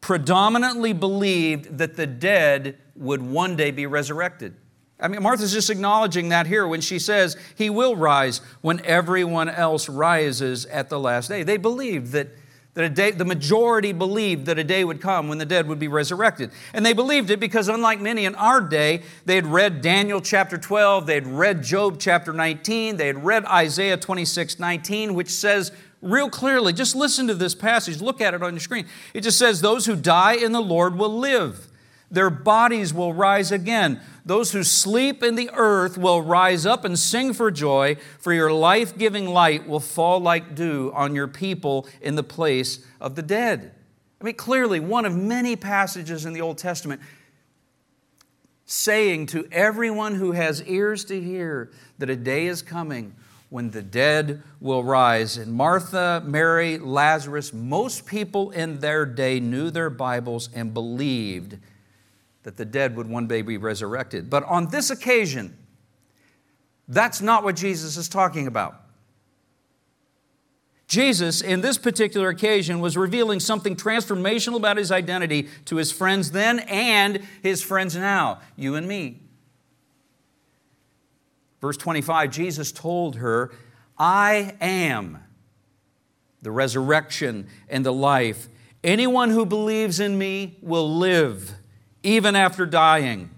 predominantly 0.00 0.92
believed 0.92 1.78
that 1.78 1.96
the 1.96 2.06
dead 2.06 2.78
would 2.94 3.22
one 3.22 3.56
day 3.56 3.70
be 3.70 3.86
resurrected. 3.86 4.54
I 5.00 5.08
mean, 5.08 5.22
Martha's 5.22 5.52
just 5.52 5.70
acknowledging 5.70 6.30
that 6.30 6.46
here 6.46 6.66
when 6.66 6.80
she 6.80 6.98
says, 6.98 7.36
He 7.54 7.70
will 7.70 7.94
rise 7.94 8.40
when 8.62 8.84
everyone 8.84 9.48
else 9.48 9.88
rises 9.88 10.66
at 10.66 10.88
the 10.88 10.98
last 10.98 11.28
day. 11.28 11.44
They 11.44 11.56
believed 11.56 12.12
that, 12.12 12.28
that 12.74 12.84
a 12.84 12.88
day, 12.88 13.12
the 13.12 13.24
majority 13.24 13.92
believed 13.92 14.46
that 14.46 14.58
a 14.58 14.64
day 14.64 14.84
would 14.84 15.00
come 15.00 15.28
when 15.28 15.38
the 15.38 15.46
dead 15.46 15.68
would 15.68 15.78
be 15.78 15.86
resurrected. 15.86 16.50
And 16.72 16.84
they 16.84 16.94
believed 16.94 17.30
it 17.30 17.38
because, 17.38 17.68
unlike 17.68 18.00
many 18.00 18.24
in 18.24 18.34
our 18.34 18.60
day, 18.60 19.02
they 19.24 19.36
had 19.36 19.46
read 19.46 19.82
Daniel 19.82 20.20
chapter 20.20 20.58
12, 20.58 21.06
they 21.06 21.14
had 21.14 21.28
read 21.28 21.62
Job 21.62 22.00
chapter 22.00 22.32
19, 22.32 22.96
they 22.96 23.06
had 23.06 23.24
read 23.24 23.44
Isaiah 23.44 23.96
26 23.96 24.58
19, 24.58 25.14
which 25.14 25.30
says 25.30 25.70
real 26.00 26.30
clearly, 26.30 26.72
just 26.72 26.94
listen 26.94 27.26
to 27.28 27.34
this 27.34 27.54
passage, 27.54 28.00
look 28.00 28.20
at 28.20 28.34
it 28.34 28.42
on 28.42 28.54
your 28.54 28.60
screen. 28.60 28.86
It 29.14 29.22
just 29.22 29.38
says, 29.38 29.60
Those 29.60 29.86
who 29.86 29.96
die 29.96 30.34
in 30.34 30.52
the 30.52 30.60
Lord 30.60 30.96
will 30.96 31.16
live. 31.16 31.68
Their 32.10 32.30
bodies 32.30 32.94
will 32.94 33.12
rise 33.12 33.52
again. 33.52 34.00
Those 34.24 34.52
who 34.52 34.62
sleep 34.62 35.22
in 35.22 35.34
the 35.34 35.50
earth 35.52 35.98
will 35.98 36.22
rise 36.22 36.64
up 36.64 36.84
and 36.84 36.98
sing 36.98 37.34
for 37.34 37.50
joy, 37.50 37.96
for 38.18 38.32
your 38.32 38.52
life 38.52 38.96
giving 38.96 39.26
light 39.26 39.68
will 39.68 39.80
fall 39.80 40.18
like 40.18 40.54
dew 40.54 40.90
on 40.94 41.14
your 41.14 41.28
people 41.28 41.86
in 42.00 42.14
the 42.14 42.22
place 42.22 42.84
of 43.00 43.14
the 43.14 43.22
dead. 43.22 43.72
I 44.20 44.24
mean, 44.24 44.34
clearly, 44.34 44.80
one 44.80 45.04
of 45.04 45.14
many 45.14 45.54
passages 45.54 46.24
in 46.24 46.32
the 46.32 46.40
Old 46.40 46.58
Testament 46.58 47.02
saying 48.64 49.26
to 49.26 49.48
everyone 49.50 50.14
who 50.14 50.32
has 50.32 50.62
ears 50.64 51.04
to 51.06 51.20
hear 51.20 51.70
that 51.98 52.10
a 52.10 52.16
day 52.16 52.46
is 52.46 52.62
coming 52.62 53.14
when 53.50 53.70
the 53.70 53.82
dead 53.82 54.42
will 54.60 54.84
rise. 54.84 55.36
And 55.36 55.52
Martha, 55.52 56.22
Mary, 56.24 56.78
Lazarus, 56.78 57.52
most 57.52 58.06
people 58.06 58.50
in 58.50 58.80
their 58.80 59.06
day 59.06 59.40
knew 59.40 59.70
their 59.70 59.90
Bibles 59.90 60.50
and 60.54 60.74
believed 60.74 61.58
that 62.42 62.56
the 62.56 62.64
dead 62.64 62.96
would 62.96 63.08
one 63.08 63.26
day 63.26 63.42
be 63.42 63.56
resurrected. 63.56 64.30
But 64.30 64.44
on 64.44 64.68
this 64.70 64.90
occasion, 64.90 65.56
that's 66.86 67.20
not 67.20 67.44
what 67.44 67.56
Jesus 67.56 67.96
is 67.96 68.08
talking 68.08 68.46
about. 68.46 68.82
Jesus, 70.86 71.42
in 71.42 71.60
this 71.60 71.76
particular 71.76 72.30
occasion, 72.30 72.80
was 72.80 72.96
revealing 72.96 73.40
something 73.40 73.76
transformational 73.76 74.56
about 74.56 74.78
his 74.78 74.90
identity 74.90 75.48
to 75.66 75.76
his 75.76 75.92
friends 75.92 76.30
then 76.30 76.60
and 76.60 77.20
his 77.42 77.62
friends 77.62 77.94
now, 77.94 78.40
you 78.56 78.74
and 78.74 78.88
me. 78.88 79.20
Verse 81.60 81.76
25 81.76 82.30
Jesus 82.30 82.72
told 82.72 83.16
her, 83.16 83.50
I 83.98 84.54
am 84.60 85.18
the 86.42 86.50
resurrection 86.50 87.48
and 87.68 87.84
the 87.84 87.92
life. 87.92 88.48
Anyone 88.84 89.30
who 89.30 89.44
believes 89.44 89.98
in 89.98 90.16
me 90.16 90.56
will 90.62 90.96
live 90.96 91.52
even 92.02 92.36
after 92.36 92.64
dying. 92.64 93.30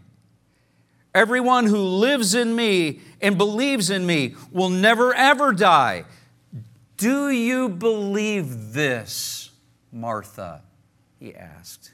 Everyone 1.14 1.66
who 1.66 1.78
lives 1.78 2.34
in 2.34 2.54
me 2.54 3.00
and 3.20 3.36
believes 3.36 3.90
in 3.90 4.06
me 4.06 4.36
will 4.52 4.68
never 4.68 5.14
ever 5.14 5.52
die. 5.52 6.04
Do 6.96 7.30
you 7.30 7.68
believe 7.68 8.74
this, 8.74 9.50
Martha? 9.90 10.62
He 11.18 11.34
asked. 11.34 11.89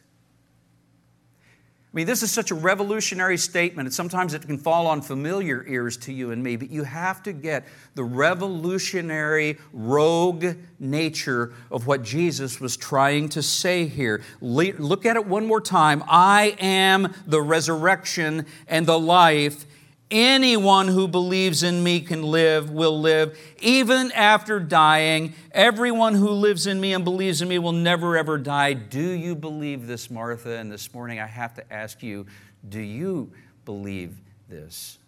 I 1.97 2.01
mean, 2.01 2.07
this 2.07 2.23
is 2.23 2.31
such 2.31 2.51
a 2.51 2.55
revolutionary 2.55 3.39
statement, 3.39 3.87
and 3.87 3.95
sometimes 3.95 4.35
it 4.35 4.43
can 4.43 4.59
fall 4.59 4.87
on 4.87 5.01
familiar 5.01 5.65
ears 5.67 5.97
to 5.97 6.13
you 6.13 6.31
and 6.31 6.43
me, 6.43 6.57
but 6.57 6.69
you 6.69 6.85
have 6.85 7.23
to 7.23 7.33
get 7.33 7.65
the 7.95 8.05
revolutionary, 8.05 9.57
rogue 9.73 10.57
nature 10.79 11.55
of 11.71 11.87
what 11.87 12.03
Jesus 12.03 12.61
was 12.61 12.77
trying 12.77 13.31
to 13.31 13.43
say 13.43 13.87
here. 13.87 14.23
Look 14.43 15.07
at 15.07 15.17
it 15.17 15.25
one 15.25 15.47
more 15.47 15.63
time. 15.63 16.05
I 16.07 16.55
am 16.61 17.15
the 17.27 17.41
resurrection 17.41 18.45
and 18.69 18.85
the 18.85 18.99
life. 18.99 19.65
Anyone 20.09 20.87
who 20.87 21.09
believes 21.09 21.65
in 21.65 21.83
me 21.83 22.01
can 22.01 22.23
live, 22.23 22.71
will 22.71 23.01
live, 23.01 23.37
even 23.61 24.13
after 24.13 24.61
dying. 24.61 25.35
Everyone 25.51 26.15
who 26.15 26.31
lives 26.31 26.69
in 26.69 26.81
me 26.81 26.95
and 26.95 27.03
believes 27.03 27.43
in 27.43 27.49
me 27.49 27.59
will 27.59 27.73
never 27.73 28.17
ever 28.17 28.39
die. 28.39 28.73
Do 28.73 29.01
you 29.01 29.35
believe 29.35 29.89
this, 29.89 30.09
Martha? 30.09 30.59
And 30.59 30.71
this 30.71 30.95
morning 30.95 31.19
I 31.19 31.27
have 31.27 31.55
to 31.55 31.73
ask 31.73 32.05
you, 32.05 32.27
do 32.69 32.79
you 32.79 33.33
believe 33.65 34.17
this? 34.49 34.99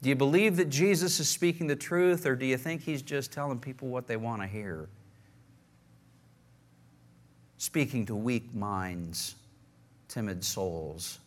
Do 0.00 0.08
you 0.08 0.16
believe 0.16 0.56
that 0.56 0.70
Jesus 0.70 1.20
is 1.20 1.28
speaking 1.28 1.66
the 1.66 1.76
truth, 1.76 2.24
or 2.24 2.34
do 2.34 2.46
you 2.46 2.56
think 2.56 2.82
he's 2.82 3.02
just 3.02 3.30
telling 3.30 3.58
people 3.58 3.88
what 3.88 4.06
they 4.06 4.16
want 4.16 4.40
to 4.40 4.48
hear? 4.48 4.88
Speaking 7.58 8.06
to 8.06 8.14
weak 8.14 8.54
minds 8.54 9.34
timid 10.08 10.44
souls 10.44 11.18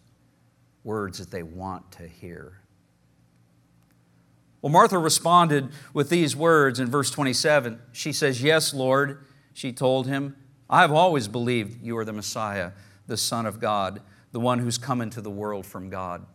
words 0.84 1.20
that 1.20 1.32
they 1.32 1.44
want 1.44 1.92
to 1.94 2.08
hear. 2.08 2.60
Well, 4.62 4.72
Martha 4.72 4.98
responded 4.98 5.70
with 5.94 6.10
these 6.10 6.36
words 6.36 6.80
in 6.80 6.88
verse 6.88 7.10
27. 7.10 7.80
She 7.92 8.12
says, 8.12 8.44
Yes, 8.44 8.74
Lord, 8.74 9.26
she 9.54 9.72
told 9.72 10.08
him, 10.08 10.36
I 10.70 10.82
have 10.82 10.92
always 10.92 11.28
believed 11.28 11.84
you 11.84 11.98
are 11.98 12.06
the 12.06 12.14
Messiah, 12.14 12.72
the 13.08 13.18
Son 13.18 13.46
of 13.46 13.60
God, 13.60 14.02
the 14.32 14.40
one 14.40 14.60
who's 14.60 14.78
come 14.78 15.02
into 15.02 15.20
the 15.22 15.32
world 15.32 15.66
from 15.66 15.90
God. 15.90 16.26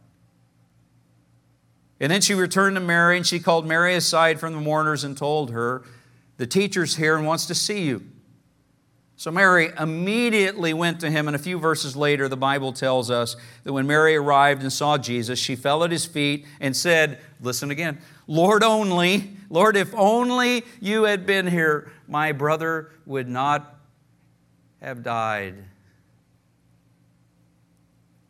And 2.01 2.12
then 2.12 2.20
she 2.20 2.34
returned 2.34 2.76
to 2.76 2.80
Mary 2.80 3.16
and 3.16 3.26
she 3.26 3.38
called 3.38 3.66
Mary 3.66 3.94
aside 3.94 4.38
from 4.38 4.53
the 4.53 4.61
mourners 4.61 5.05
and 5.05 5.16
told 5.16 5.51
her, 5.53 5.82
The 6.36 6.47
teacher's 6.47 6.97
here 6.97 7.16
and 7.16 7.26
wants 7.26 7.47
to 7.47 7.55
see 7.55 7.84
you. 7.84 8.03
So 9.19 9.31
Mary 9.31 9.71
immediately 9.79 10.75
went 10.75 11.01
to 11.01 11.11
him, 11.11 11.27
and 11.27 11.35
a 11.35 11.39
few 11.39 11.59
verses 11.59 11.97
later, 11.97 12.29
the 12.29 12.37
Bible 12.37 12.73
tells 12.73 13.11
us 13.11 13.35
that 13.64 13.73
when 13.73 13.87
Mary 13.87 14.14
arrived 14.14 14.61
and 14.61 14.71
saw 14.71 14.99
Jesus, 14.99 15.39
she 15.39 15.57
fell 15.57 15.85
at 15.85 15.91
his 15.91 16.05
feet 16.05 16.47
and 16.61 16.77
said, 16.77 17.19
Listen 17.41 17.71
again, 17.71 17.99
Lord, 18.27 18.62
only, 18.62 19.31
Lord, 19.49 19.77
if 19.77 19.95
only 19.95 20.64
you 20.81 21.05
had 21.05 21.25
been 21.25 21.47
here, 21.47 21.91
my 22.07 22.33
brother 22.33 22.91
would 23.07 23.29
not 23.29 23.77
have 24.83 25.03
died. 25.03 25.55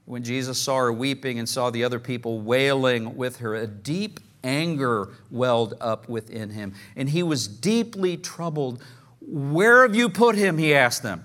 When 0.04 0.22
Jesus 0.22 0.56
saw 0.56 0.78
her 0.78 0.92
weeping 0.92 1.40
and 1.40 1.48
saw 1.48 1.70
the 1.70 1.82
other 1.82 1.98
people 1.98 2.40
wailing 2.40 3.16
with 3.16 3.38
her, 3.38 3.56
a 3.56 3.66
deep 3.66 4.20
anger 4.44 5.08
welled 5.32 5.74
up 5.80 6.08
within 6.08 6.50
him, 6.50 6.74
and 6.94 7.10
he 7.10 7.24
was 7.24 7.48
deeply 7.48 8.16
troubled. 8.16 8.80
Where 9.26 9.82
have 9.82 9.94
you 9.94 10.08
put 10.08 10.36
him? 10.36 10.56
He 10.56 10.72
asked 10.74 11.02
them. 11.02 11.24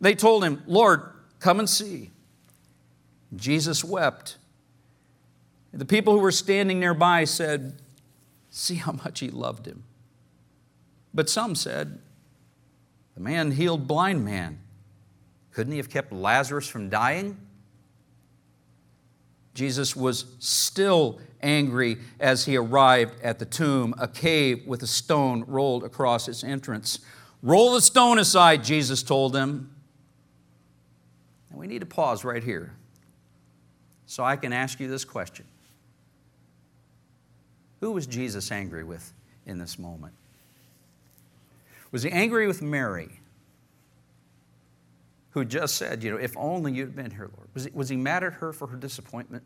They 0.00 0.14
told 0.14 0.44
him, 0.44 0.62
Lord, 0.66 1.02
come 1.40 1.58
and 1.58 1.68
see. 1.68 2.10
Jesus 3.34 3.82
wept. 3.82 4.36
The 5.72 5.86
people 5.86 6.12
who 6.12 6.18
were 6.18 6.32
standing 6.32 6.78
nearby 6.78 7.24
said, 7.24 7.80
See 8.50 8.74
how 8.74 8.92
much 8.92 9.20
he 9.20 9.30
loved 9.30 9.66
him. 9.66 9.84
But 11.14 11.30
some 11.30 11.54
said, 11.54 11.98
The 13.14 13.20
man 13.20 13.52
healed 13.52 13.88
blind 13.88 14.24
man. 14.24 14.58
Couldn't 15.52 15.72
he 15.72 15.78
have 15.78 15.88
kept 15.88 16.12
Lazarus 16.12 16.68
from 16.68 16.90
dying? 16.90 17.38
Jesus 19.54 19.94
was 19.94 20.24
still 20.38 21.20
angry 21.42 21.98
as 22.20 22.44
he 22.44 22.56
arrived 22.56 23.20
at 23.22 23.38
the 23.38 23.44
tomb, 23.44 23.94
a 23.98 24.08
cave 24.08 24.66
with 24.66 24.82
a 24.82 24.86
stone 24.86 25.44
rolled 25.46 25.84
across 25.84 26.28
its 26.28 26.42
entrance. 26.42 27.00
Roll 27.42 27.74
the 27.74 27.80
stone 27.80 28.18
aside, 28.18 28.64
Jesus 28.64 29.02
told 29.02 29.32
them. 29.32 29.74
And 31.50 31.58
we 31.58 31.66
need 31.66 31.80
to 31.80 31.86
pause 31.86 32.24
right 32.24 32.42
here 32.42 32.72
so 34.06 34.22
I 34.22 34.36
can 34.36 34.52
ask 34.52 34.80
you 34.80 34.88
this 34.88 35.04
question 35.04 35.46
Who 37.80 37.92
was 37.92 38.06
Jesus 38.06 38.50
angry 38.50 38.84
with 38.84 39.12
in 39.46 39.58
this 39.58 39.78
moment? 39.78 40.14
Was 41.90 42.02
he 42.02 42.10
angry 42.10 42.46
with 42.46 42.62
Mary? 42.62 43.20
Who 45.32 45.44
just 45.44 45.76
said, 45.76 46.02
You 46.02 46.12
know, 46.12 46.16
if 46.16 46.36
only 46.36 46.72
you'd 46.72 46.94
been 46.94 47.10
here, 47.10 47.30
Lord. 47.36 47.48
Was 47.54 47.64
he, 47.64 47.70
was 47.74 47.88
he 47.88 47.96
mad 47.96 48.22
at 48.22 48.34
her 48.34 48.52
for 48.52 48.68
her 48.68 48.76
disappointment? 48.76 49.42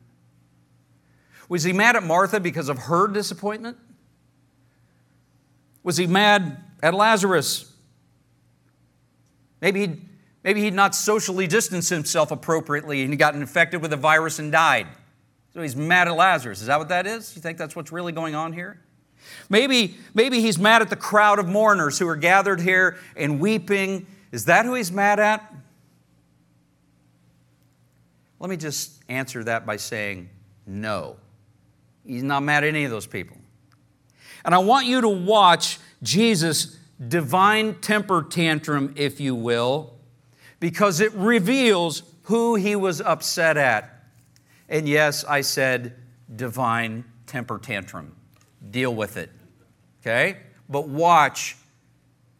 Was 1.49 1.63
he 1.63 1.73
mad 1.73 1.97
at 1.97 2.03
Martha 2.03 2.41
because 2.41 2.69
of 2.69 2.79
her 2.79 3.07
disappointment? 3.09 3.79
Was 5.83 5.97
he 5.97 6.07
mad 6.07 6.63
at 6.83 6.93
Lazarus? 6.93 7.73
Maybe 9.61 9.81
he'd, 9.81 10.09
maybe 10.43 10.61
he'd 10.61 10.75
not 10.75 10.95
socially 10.95 11.47
distanced 11.47 11.89
himself 11.91 12.33
appropriately 12.33 13.03
and 13.03 13.13
he 13.13 13.17
got 13.17 13.35
infected 13.37 13.81
with 13.81 13.93
a 13.93 13.97
virus 13.97 14.41
and 14.41 14.51
died. 14.51 14.89
So 15.55 15.63
he's 15.63 15.77
mad 15.77 16.09
at 16.09 16.17
Lazarus. 16.17 16.61
Is 16.61 16.67
that 16.67 16.79
what 16.79 16.89
that 16.89 17.07
is? 17.07 17.35
You 17.37 17.41
think 17.41 17.57
that's 17.57 17.77
what's 17.77 17.93
really 17.93 18.13
going 18.13 18.35
on 18.35 18.53
here? 18.53 18.81
Maybe, 19.49 19.97
maybe 20.13 20.41
he's 20.41 20.59
mad 20.59 20.83
at 20.83 20.91
the 20.91 20.97
crowd 20.97 21.39
of 21.39 21.47
mourners 21.47 21.99
who 21.99 22.09
are 22.09 22.17
gathered 22.17 22.61
here 22.61 22.99
and 23.17 23.41
weeping. 23.41 24.07
Is 24.33 24.45
that 24.47 24.67
who 24.67 24.75
he's 24.75 24.93
mad 24.93 25.19
at? 25.21 25.55
Let 28.47 28.51
me 28.51 28.57
just 28.59 29.03
answer 29.09 29.43
that 29.43 29.67
by 29.67 29.77
saying 29.77 30.31
no. 30.69 31.17
He's 32.07 32.23
not 32.23 32.45
mad 32.45 32.63
at 32.63 32.69
any 32.69 32.85
of 32.85 32.93
those 32.93 33.05
people. 33.05 33.37
And 34.45 34.55
I 34.55 34.59
want 34.59 34.87
you 34.87 35.01
to 35.01 35.09
watch 35.09 35.81
Jesus' 36.01 36.79
divine 37.09 37.81
temper 37.81 38.23
tantrum, 38.23 38.95
if 38.97 39.19
you 39.19 39.35
will, 39.35 39.95
because 40.61 41.01
it 41.01 41.13
reveals 41.15 42.05
who 42.23 42.55
he 42.55 42.77
was 42.77 43.01
upset 43.01 43.57
at. 43.57 44.05
And 44.69 44.89
yes, 44.89 45.25
I 45.25 45.41
said 45.41 45.97
divine 46.37 47.05
temper 47.27 47.59
tantrum. 47.59 48.15
Deal 48.71 48.95
with 48.95 49.17
it. 49.17 49.33
Okay? 50.03 50.37
But 50.69 50.87
watch 50.87 51.57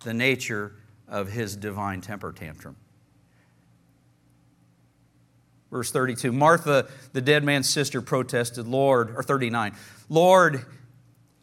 the 0.05 0.15
nature 0.15 0.77
of 1.09 1.33
his 1.33 1.57
divine 1.57 2.01
temper 2.01 2.31
tantrum. 2.31 2.77
Verse 5.71 5.91
32 5.91 6.33
Martha, 6.33 6.89
the 7.13 7.21
dead 7.21 7.45
man's 7.45 7.69
sister, 7.69 8.01
protested, 8.01 8.67
Lord, 8.67 9.15
or 9.17 9.23
39, 9.23 9.75
Lord, 10.09 10.65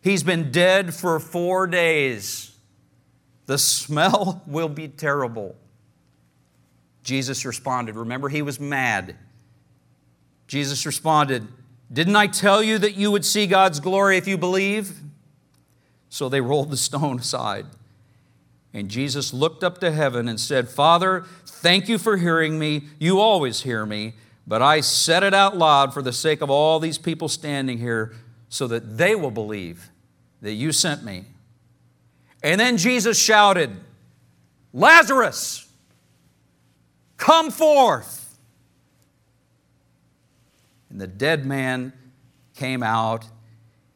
he's 0.01 0.23
been 0.23 0.51
dead 0.51 0.93
for 0.93 1.19
four 1.19 1.67
days. 1.67 2.57
The 3.45 3.57
smell 3.57 4.41
will 4.47 4.69
be 4.69 4.87
terrible. 4.87 5.55
Jesus 7.03 7.45
responded, 7.45 7.95
Remember, 7.95 8.29
he 8.29 8.41
was 8.41 8.59
mad. 8.59 9.17
Jesus 10.47 10.85
responded, 10.85 11.47
Didn't 11.91 12.15
I 12.15 12.27
tell 12.27 12.63
you 12.63 12.77
that 12.77 12.95
you 12.95 13.11
would 13.11 13.25
see 13.25 13.45
God's 13.45 13.79
glory 13.79 14.17
if 14.17 14.27
you 14.27 14.37
believe? 14.37 14.99
So 16.09 16.29
they 16.29 16.41
rolled 16.41 16.69
the 16.69 16.77
stone 16.77 17.19
aside. 17.19 17.65
And 18.73 18.89
Jesus 18.89 19.33
looked 19.33 19.63
up 19.63 19.79
to 19.79 19.91
heaven 19.91 20.27
and 20.27 20.39
said, 20.39 20.67
Father, 20.67 21.25
thank 21.45 21.87
you 21.87 21.97
for 21.97 22.17
hearing 22.17 22.57
me. 22.57 22.85
You 22.99 23.19
always 23.19 23.61
hear 23.61 23.85
me. 23.85 24.13
But 24.47 24.61
I 24.61 24.81
said 24.81 25.23
it 25.23 25.33
out 25.33 25.55
loud 25.55 25.93
for 25.93 26.01
the 26.01 26.11
sake 26.11 26.41
of 26.41 26.49
all 26.49 26.79
these 26.79 26.97
people 26.97 27.29
standing 27.29 27.77
here 27.77 28.13
so 28.49 28.67
that 28.67 28.97
they 28.97 29.15
will 29.15 29.31
believe 29.31 29.89
that 30.41 30.53
you 30.53 30.71
sent 30.71 31.03
me. 31.03 31.25
And 32.41 32.59
then 32.59 32.77
Jesus 32.77 33.17
shouted, 33.17 33.71
Lazarus, 34.73 35.67
come 37.15 37.51
forth. 37.51 38.37
And 40.89 40.99
the 40.99 41.07
dead 41.07 41.45
man 41.45 41.93
came 42.55 42.83
out 42.83 43.25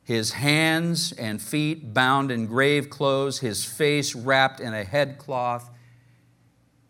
his 0.07 0.31
hands 0.31 1.11
and 1.11 1.41
feet 1.41 1.93
bound 1.93 2.31
in 2.31 2.45
grave 2.45 2.89
clothes, 2.89 3.39
his 3.39 3.65
face 3.65 4.15
wrapped 4.15 4.61
in 4.61 4.73
a 4.73 4.85
headcloth. 4.85 5.69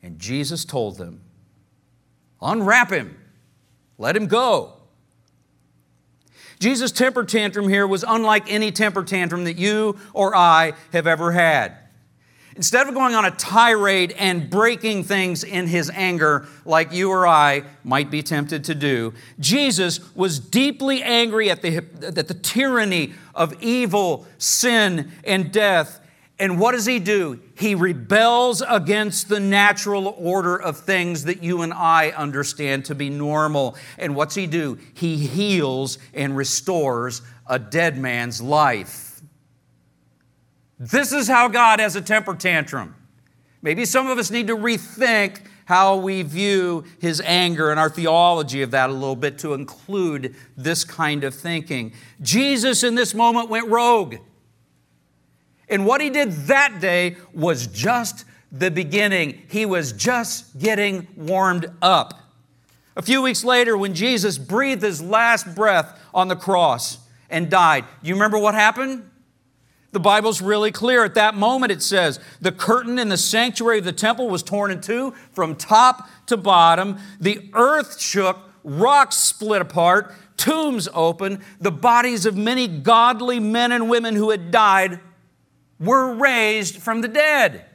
And 0.03 0.19
Jesus 0.19 0.63
told 0.63 0.99
them, 0.99 1.23
Unwrap 2.43 2.91
him, 2.91 3.17
let 3.97 4.15
him 4.15 4.27
go. 4.27 4.73
Jesus' 6.59 6.91
temper 6.91 7.23
tantrum 7.23 7.67
here 7.67 7.87
was 7.87 8.05
unlike 8.07 8.53
any 8.53 8.71
temper 8.71 9.03
tantrum 9.03 9.45
that 9.45 9.57
you 9.57 9.97
or 10.13 10.35
I 10.35 10.73
have 10.93 11.07
ever 11.07 11.31
had. 11.31 11.75
Instead 12.57 12.87
of 12.87 12.95
going 12.95 13.13
on 13.13 13.23
a 13.23 13.29
tirade 13.29 14.13
and 14.17 14.49
breaking 14.49 15.03
things 15.03 15.43
in 15.43 15.67
his 15.67 15.91
anger, 15.91 16.47
like 16.65 16.91
you 16.91 17.11
or 17.11 17.27
I 17.27 17.61
might 17.83 18.09
be 18.09 18.23
tempted 18.23 18.63
to 18.63 18.73
do, 18.73 19.13
Jesus 19.39 19.99
was 20.15 20.39
deeply 20.39 21.03
angry 21.03 21.51
at 21.51 21.61
the, 21.61 21.77
at 21.77 22.27
the 22.27 22.33
tyranny 22.33 23.13
of 23.35 23.53
evil, 23.61 24.25
sin, 24.39 25.11
and 25.23 25.51
death. 25.51 25.99
And 26.39 26.59
what 26.59 26.71
does 26.71 26.87
he 26.87 26.97
do? 26.97 27.39
He 27.55 27.75
rebels 27.75 28.63
against 28.67 29.29
the 29.29 29.39
natural 29.39 30.15
order 30.17 30.59
of 30.59 30.79
things 30.79 31.25
that 31.25 31.43
you 31.43 31.61
and 31.61 31.71
I 31.71 32.09
understand 32.09 32.85
to 32.85 32.95
be 32.95 33.11
normal. 33.11 33.75
And 33.99 34.15
what's 34.15 34.33
he 34.33 34.47
do? 34.47 34.79
He 34.95 35.15
heals 35.17 35.99
and 36.11 36.35
restores 36.35 37.21
a 37.45 37.59
dead 37.59 37.99
man's 37.99 38.41
life. 38.41 39.06
This 40.79 41.11
is 41.11 41.27
how 41.27 41.47
God 41.47 41.79
has 41.79 41.95
a 41.95 42.01
temper 42.01 42.35
tantrum. 42.35 42.95
Maybe 43.61 43.85
some 43.85 44.07
of 44.07 44.17
us 44.17 44.29
need 44.29 44.47
to 44.47 44.55
rethink 44.55 45.41
how 45.65 45.97
we 45.97 46.21
view 46.21 46.85
his 46.99 47.19
anger 47.21 47.71
and 47.71 47.79
our 47.79 47.89
theology 47.89 48.61
of 48.61 48.71
that 48.71 48.89
a 48.89 48.93
little 48.93 49.15
bit 49.15 49.37
to 49.39 49.53
include 49.53 50.35
this 50.55 50.85
kind 50.85 51.23
of 51.23 51.35
thinking. 51.35 51.91
Jesus 52.21 52.83
in 52.83 52.95
this 52.95 53.13
moment 53.13 53.49
went 53.49 53.67
rogue. 53.67 54.15
And 55.67 55.85
what 55.85 55.99
he 55.99 56.09
did 56.09 56.31
that 56.47 56.79
day 56.79 57.17
was 57.33 57.67
just 57.67 58.23
the 58.51 58.71
beginning. 58.71 59.41
He 59.49 59.65
was 59.65 59.91
just 59.91 60.57
getting 60.57 61.07
warmed 61.17 61.69
up. 61.81 62.13
A 62.95 63.01
few 63.01 63.21
weeks 63.21 63.43
later, 63.43 63.77
when 63.77 63.93
Jesus 63.93 64.37
breathed 64.37 64.81
his 64.81 65.01
last 65.01 65.53
breath 65.53 65.99
on 66.13 66.29
the 66.29 66.35
cross 66.35 66.99
and 67.29 67.49
died, 67.49 67.83
you 68.01 68.13
remember 68.13 68.39
what 68.39 68.55
happened? 68.55 69.09
The 69.91 69.99
Bible's 69.99 70.41
really 70.41 70.71
clear. 70.71 71.03
At 71.03 71.15
that 71.15 71.35
moment, 71.35 71.71
it 71.71 71.81
says, 71.81 72.19
the 72.41 72.51
curtain 72.51 72.99
in 72.99 73.09
the 73.09 73.17
sanctuary 73.17 73.79
of 73.79 73.85
the 73.85 73.93
temple 73.93 74.29
was 74.29 74.43
torn 74.43 74.71
in 74.71 74.81
two 74.81 75.13
from 75.31 75.55
top 75.55 76.09
to 76.27 76.37
bottom. 76.37 76.97
The 77.19 77.49
earth 77.53 77.99
shook, 77.99 78.37
rocks 78.63 79.15
split 79.15 79.61
apart, 79.61 80.13
tombs 80.35 80.89
opened. 80.93 81.39
The 81.59 81.71
bodies 81.71 82.25
of 82.25 82.35
many 82.35 82.67
godly 82.67 83.39
men 83.39 83.71
and 83.71 83.89
women 83.89 84.15
who 84.15 84.29
had 84.29 84.51
died 84.51 84.99
were 85.79 86.13
raised 86.13 86.77
from 86.77 87.01
the 87.01 87.07
dead. 87.07 87.65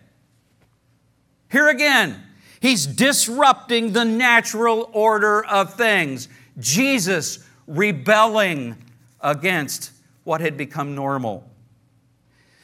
Here 1.50 1.68
again, 1.68 2.22
he's 2.60 2.86
disrupting 2.86 3.92
the 3.92 4.04
natural 4.04 4.90
order 4.92 5.44
of 5.44 5.74
things. 5.74 6.28
Jesus 6.58 7.46
rebelling 7.66 8.76
against 9.20 9.92
what 10.24 10.40
had 10.40 10.56
become 10.56 10.94
normal. 10.94 11.48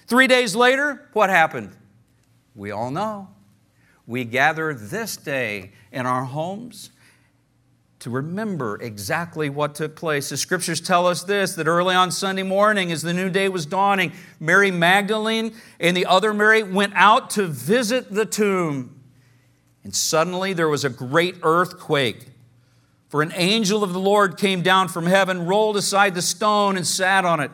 Three 0.09 0.27
days 0.27 0.57
later, 0.57 1.07
what 1.13 1.29
happened? 1.29 1.77
We 2.55 2.71
all 2.71 2.91
know. 2.91 3.29
We 4.07 4.25
gather 4.25 4.73
this 4.73 5.19
day 5.19 5.73
in 5.93 6.07
our 6.07 6.25
homes 6.25 6.91
to 7.99 8.11
remember 8.11 8.81
exactly 8.81 9.51
what 9.51 9.75
took 9.75 9.97
place. 9.97 10.31
The 10.31 10.39
scriptures 10.39 10.81
tell 10.81 11.07
us 11.07 11.25
this 11.25 11.55
that 11.57 11.67
early 11.67 11.95
on 11.95 12.11
Sunday 12.11 12.43
morning, 12.43 12.91
as 12.91 13.03
the 13.03 13.13
new 13.13 13.29
day 13.29 13.51
was 13.51 13.67
dawning, 13.67 14.13
Mary 14.41 14.71
Magdalene 14.71 15.55
and 15.79 15.95
the 15.95 16.07
other 16.07 16.33
Mary 16.33 16.63
went 16.63 16.95
out 16.95 17.29
to 17.31 17.47
visit 17.47 18.11
the 18.11 18.25
tomb. 18.25 19.03
And 19.85 19.95
suddenly 19.95 20.55
there 20.55 20.69
was 20.69 20.85
a 20.85 20.91
great 20.91 21.37
earthquake. 21.43 22.29
For 23.09 23.21
an 23.21 23.33
angel 23.35 23.85
of 23.85 23.93
the 23.93 24.01
Lord 24.01 24.39
came 24.39 24.63
down 24.63 24.89
from 24.89 25.07
heaven, 25.07 25.45
rolled 25.47 25.77
aside 25.77 26.15
the 26.15 26.23
stone, 26.23 26.77
and 26.77 26.87
sat 26.87 27.25
on 27.25 27.41
it. 27.41 27.51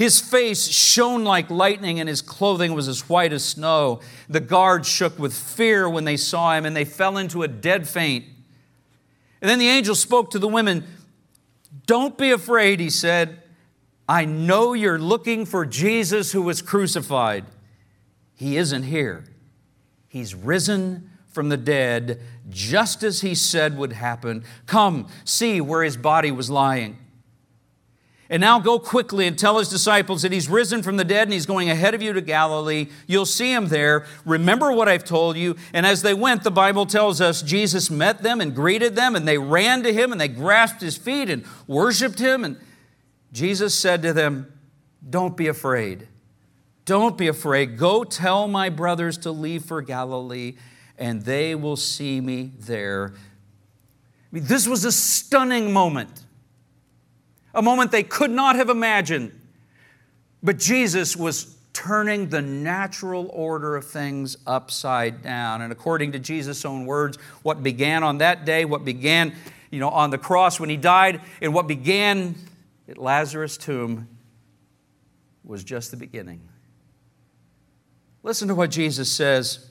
His 0.00 0.18
face 0.18 0.66
shone 0.66 1.24
like 1.24 1.50
lightning, 1.50 2.00
and 2.00 2.08
his 2.08 2.22
clothing 2.22 2.72
was 2.72 2.88
as 2.88 3.06
white 3.06 3.34
as 3.34 3.44
snow. 3.44 4.00
The 4.30 4.40
guards 4.40 4.88
shook 4.88 5.18
with 5.18 5.34
fear 5.34 5.90
when 5.90 6.04
they 6.04 6.16
saw 6.16 6.54
him, 6.56 6.64
and 6.64 6.74
they 6.74 6.86
fell 6.86 7.18
into 7.18 7.42
a 7.42 7.48
dead 7.48 7.86
faint. 7.86 8.24
And 9.42 9.50
then 9.50 9.58
the 9.58 9.68
angel 9.68 9.94
spoke 9.94 10.30
to 10.30 10.38
the 10.38 10.48
women. 10.48 10.84
Don't 11.84 12.16
be 12.16 12.30
afraid, 12.30 12.80
he 12.80 12.88
said. 12.88 13.42
I 14.08 14.24
know 14.24 14.72
you're 14.72 14.98
looking 14.98 15.44
for 15.44 15.66
Jesus 15.66 16.32
who 16.32 16.40
was 16.40 16.62
crucified. 16.62 17.44
He 18.34 18.56
isn't 18.56 18.84
here. 18.84 19.24
He's 20.08 20.34
risen 20.34 21.10
from 21.28 21.50
the 21.50 21.58
dead, 21.58 22.22
just 22.48 23.02
as 23.02 23.20
he 23.20 23.34
said 23.34 23.76
would 23.76 23.92
happen. 23.92 24.44
Come, 24.64 25.08
see 25.26 25.60
where 25.60 25.82
his 25.82 25.98
body 25.98 26.30
was 26.30 26.48
lying. 26.48 26.96
And 28.30 28.40
now 28.40 28.60
go 28.60 28.78
quickly 28.78 29.26
and 29.26 29.36
tell 29.36 29.58
his 29.58 29.68
disciples 29.68 30.22
that 30.22 30.30
he's 30.30 30.48
risen 30.48 30.84
from 30.84 30.96
the 30.96 31.04
dead 31.04 31.24
and 31.24 31.32
he's 31.32 31.46
going 31.46 31.68
ahead 31.68 31.94
of 31.94 32.00
you 32.00 32.12
to 32.12 32.20
Galilee. 32.20 32.86
You'll 33.08 33.26
see 33.26 33.52
him 33.52 33.66
there. 33.66 34.06
Remember 34.24 34.70
what 34.70 34.88
I've 34.88 35.04
told 35.04 35.36
you. 35.36 35.56
And 35.74 35.84
as 35.84 36.02
they 36.02 36.14
went, 36.14 36.44
the 36.44 36.50
Bible 36.52 36.86
tells 36.86 37.20
us 37.20 37.42
Jesus 37.42 37.90
met 37.90 38.22
them 38.22 38.40
and 38.40 38.54
greeted 38.54 38.94
them, 38.94 39.16
and 39.16 39.26
they 39.26 39.36
ran 39.36 39.82
to 39.82 39.92
him 39.92 40.12
and 40.12 40.20
they 40.20 40.28
grasped 40.28 40.80
his 40.80 40.96
feet 40.96 41.28
and 41.28 41.44
worshiped 41.66 42.20
him. 42.20 42.44
And 42.44 42.56
Jesus 43.32 43.76
said 43.76 44.00
to 44.02 44.12
them, 44.12 44.52
Don't 45.08 45.36
be 45.36 45.48
afraid. 45.48 46.06
Don't 46.84 47.18
be 47.18 47.26
afraid. 47.26 47.76
Go 47.76 48.04
tell 48.04 48.46
my 48.46 48.68
brothers 48.68 49.18
to 49.18 49.32
leave 49.32 49.64
for 49.64 49.82
Galilee, 49.82 50.54
and 50.96 51.22
they 51.22 51.56
will 51.56 51.76
see 51.76 52.20
me 52.20 52.52
there. 52.60 53.12
I 53.12 54.36
mean, 54.36 54.44
this 54.44 54.68
was 54.68 54.84
a 54.84 54.92
stunning 54.92 55.72
moment 55.72 56.24
a 57.54 57.62
moment 57.62 57.90
they 57.90 58.02
could 58.02 58.30
not 58.30 58.56
have 58.56 58.68
imagined. 58.68 59.38
But 60.42 60.58
Jesus 60.58 61.16
was 61.16 61.56
turning 61.72 62.28
the 62.28 62.42
natural 62.42 63.30
order 63.32 63.76
of 63.76 63.86
things 63.86 64.36
upside 64.46 65.22
down. 65.22 65.62
And 65.62 65.72
according 65.72 66.12
to 66.12 66.18
Jesus' 66.18 66.64
own 66.64 66.86
words, 66.86 67.16
what 67.42 67.62
began 67.62 68.02
on 68.02 68.18
that 68.18 68.44
day, 68.44 68.64
what 68.64 68.84
began 68.84 69.34
you 69.70 69.78
know, 69.78 69.88
on 69.88 70.10
the 70.10 70.18
cross 70.18 70.58
when 70.58 70.68
he 70.68 70.76
died, 70.76 71.20
and 71.40 71.54
what 71.54 71.66
began 71.68 72.34
at 72.88 72.98
Lazarus' 72.98 73.56
tomb 73.56 74.08
was 75.44 75.62
just 75.62 75.90
the 75.90 75.96
beginning. 75.96 76.40
Listen 78.22 78.48
to 78.48 78.54
what 78.54 78.70
Jesus 78.70 79.10
says. 79.10 79.70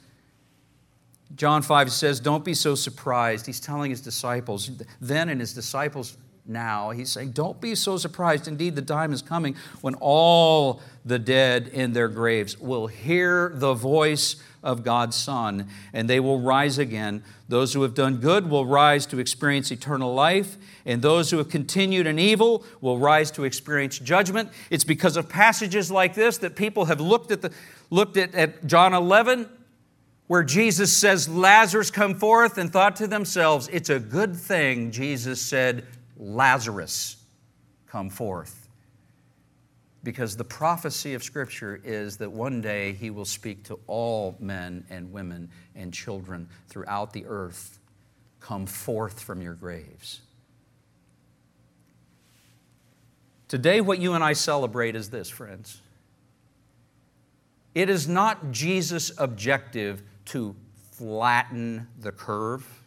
John 1.35 1.61
5 1.61 1.91
says, 1.91 2.19
Don't 2.19 2.43
be 2.43 2.53
so 2.53 2.75
surprised. 2.75 3.45
He's 3.45 3.59
telling 3.59 3.91
his 3.91 4.01
disciples. 4.01 4.71
Then, 4.99 5.29
and 5.29 5.39
his 5.39 5.53
disciples 5.53 6.17
now. 6.49 6.89
He's 6.89 7.11
saying, 7.11 7.31
Don't 7.31 7.61
be 7.61 7.75
so 7.75 7.97
surprised. 7.97 8.47
Indeed, 8.47 8.75
the 8.75 8.81
time 8.81 9.13
is 9.13 9.21
coming 9.21 9.55
when 9.81 9.95
all 9.95 10.81
the 11.05 11.19
dead 11.19 11.69
in 11.69 11.93
their 11.93 12.07
graves 12.07 12.59
will 12.59 12.87
hear 12.87 13.51
the 13.53 13.73
voice 13.73 14.35
of 14.61 14.83
God's 14.83 15.15
Son, 15.15 15.67
and 15.93 16.09
they 16.09 16.19
will 16.19 16.41
rise 16.41 16.77
again. 16.77 17.23
Those 17.47 17.73
who 17.73 17.81
have 17.83 17.93
done 17.93 18.17
good 18.17 18.49
will 18.49 18.65
rise 18.65 19.05
to 19.07 19.19
experience 19.19 19.71
eternal 19.71 20.13
life, 20.13 20.57
and 20.85 21.01
those 21.01 21.31
who 21.31 21.37
have 21.37 21.49
continued 21.49 22.07
in 22.07 22.19
evil 22.19 22.65
will 22.81 22.97
rise 22.97 23.31
to 23.31 23.43
experience 23.43 23.99
judgment. 23.99 24.49
It's 24.69 24.83
because 24.83 25.15
of 25.17 25.29
passages 25.29 25.89
like 25.89 26.13
this 26.13 26.37
that 26.39 26.55
people 26.55 26.85
have 26.85 26.99
looked 26.99 27.31
at, 27.31 27.41
the, 27.41 27.51
looked 27.89 28.17
at, 28.17 28.35
at 28.35 28.65
John 28.65 28.93
11, 28.93 29.49
where 30.27 30.43
Jesus 30.43 30.95
says, 30.95 31.29
Lazarus 31.29 31.89
come 31.89 32.15
forth, 32.15 32.57
and 32.57 32.71
thought 32.71 32.97
to 32.97 33.07
themselves, 33.07 33.69
It's 33.71 33.89
a 33.89 33.99
good 33.99 34.35
thing 34.35 34.91
Jesus 34.91 35.41
said, 35.41 35.85
Lazarus 36.19 37.17
come 37.87 38.09
forth. 38.09 38.67
Because 40.03 40.37
the 40.37 40.43
prophecy 40.43 41.13
of 41.13 41.23
Scripture 41.23 41.81
is 41.83 42.17
that 42.17 42.31
one 42.31 42.61
day 42.61 42.93
He 42.93 43.09
will 43.09 43.25
speak 43.25 43.63
to 43.65 43.79
all 43.87 44.37
men 44.39 44.85
and 44.89 45.11
women 45.11 45.49
and 45.75 45.93
children 45.93 46.47
throughout 46.67 47.11
the 47.13 47.25
earth. 47.25 47.79
Come 48.39 48.65
forth 48.65 49.19
from 49.19 49.41
your 49.41 49.55
graves. 49.55 50.21
Today, 53.49 53.81
what 53.81 53.99
you 53.99 54.13
and 54.13 54.23
I 54.23 54.33
celebrate 54.33 54.95
is 54.95 55.09
this, 55.09 55.27
friends. 55.27 55.81
It 57.73 57.89
is 57.89 58.07
not 58.07 58.51
Jesus' 58.51 59.11
objective 59.17 60.03
to 60.25 60.55
flatten 60.91 61.87
the 61.99 62.11
curve. 62.11 62.78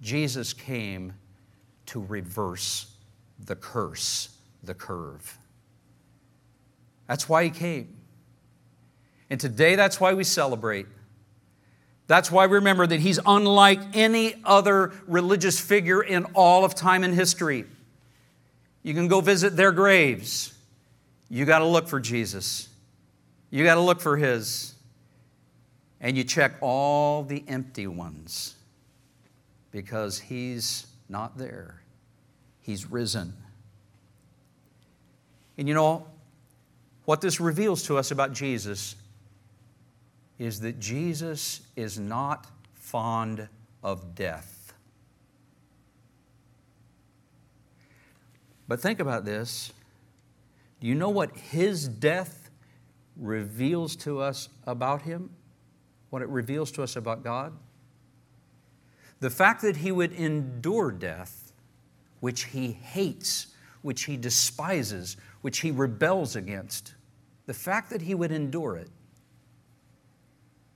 Jesus 0.00 0.52
came 0.52 1.14
to 1.86 2.00
reverse 2.00 2.94
the 3.44 3.56
curse, 3.56 4.30
the 4.62 4.74
curve. 4.74 5.38
That's 7.06 7.28
why 7.28 7.44
he 7.44 7.50
came. 7.50 7.96
And 9.28 9.40
today, 9.40 9.74
that's 9.74 10.00
why 10.00 10.14
we 10.14 10.24
celebrate. 10.24 10.86
That's 12.06 12.30
why 12.30 12.46
we 12.46 12.54
remember 12.54 12.86
that 12.86 13.00
he's 13.00 13.20
unlike 13.24 13.80
any 13.94 14.34
other 14.44 14.92
religious 15.06 15.60
figure 15.60 16.02
in 16.02 16.24
all 16.34 16.64
of 16.64 16.74
time 16.74 17.04
and 17.04 17.14
history. 17.14 17.66
You 18.82 18.94
can 18.94 19.08
go 19.08 19.20
visit 19.20 19.56
their 19.56 19.70
graves. 19.70 20.54
You 21.28 21.44
got 21.44 21.60
to 21.60 21.66
look 21.66 21.86
for 21.86 22.00
Jesus. 22.00 22.68
You 23.50 23.64
got 23.64 23.74
to 23.74 23.80
look 23.80 24.00
for 24.00 24.16
his. 24.16 24.74
And 26.00 26.16
you 26.16 26.24
check 26.24 26.54
all 26.60 27.22
the 27.22 27.44
empty 27.46 27.86
ones 27.86 28.56
because 29.70 30.18
he's 30.18 30.86
not 31.08 31.38
there. 31.38 31.82
He's 32.60 32.90
risen. 32.90 33.32
And 35.58 35.68
you 35.68 35.74
know, 35.74 36.06
what 37.04 37.20
this 37.20 37.40
reveals 37.40 37.82
to 37.84 37.98
us 37.98 38.10
about 38.10 38.32
Jesus 38.32 38.96
is 40.38 40.60
that 40.60 40.80
Jesus 40.80 41.60
is 41.76 41.98
not 41.98 42.46
fond 42.74 43.48
of 43.82 44.14
death. 44.14 44.72
But 48.66 48.80
think 48.80 49.00
about 49.00 49.24
this. 49.24 49.72
Do 50.80 50.86
you 50.86 50.94
know 50.94 51.10
what 51.10 51.36
his 51.36 51.88
death 51.88 52.50
reveals 53.16 53.96
to 53.96 54.20
us 54.20 54.48
about 54.64 55.02
him? 55.02 55.30
What 56.08 56.22
it 56.22 56.28
reveals 56.28 56.70
to 56.72 56.82
us 56.82 56.96
about 56.96 57.22
God? 57.22 57.52
The 59.20 59.30
fact 59.30 59.62
that 59.62 59.76
he 59.76 59.92
would 59.92 60.12
endure 60.12 60.90
death, 60.90 61.52
which 62.20 62.44
he 62.44 62.72
hates, 62.72 63.48
which 63.82 64.04
he 64.04 64.16
despises, 64.16 65.16
which 65.42 65.60
he 65.60 65.70
rebels 65.70 66.36
against, 66.36 66.94
the 67.46 67.54
fact 67.54 67.90
that 67.90 68.02
he 68.02 68.14
would 68.14 68.32
endure 68.32 68.76
it 68.76 68.88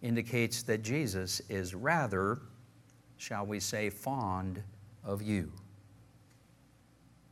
indicates 0.03 0.62
that 0.64 0.82
Jesus 0.82 1.40
is 1.49 1.74
rather, 1.74 2.40
shall 3.16 3.47
we 3.47 3.61
say, 3.61 3.88
fond 3.88 4.62
of 5.03 5.22
you. 5.22 5.51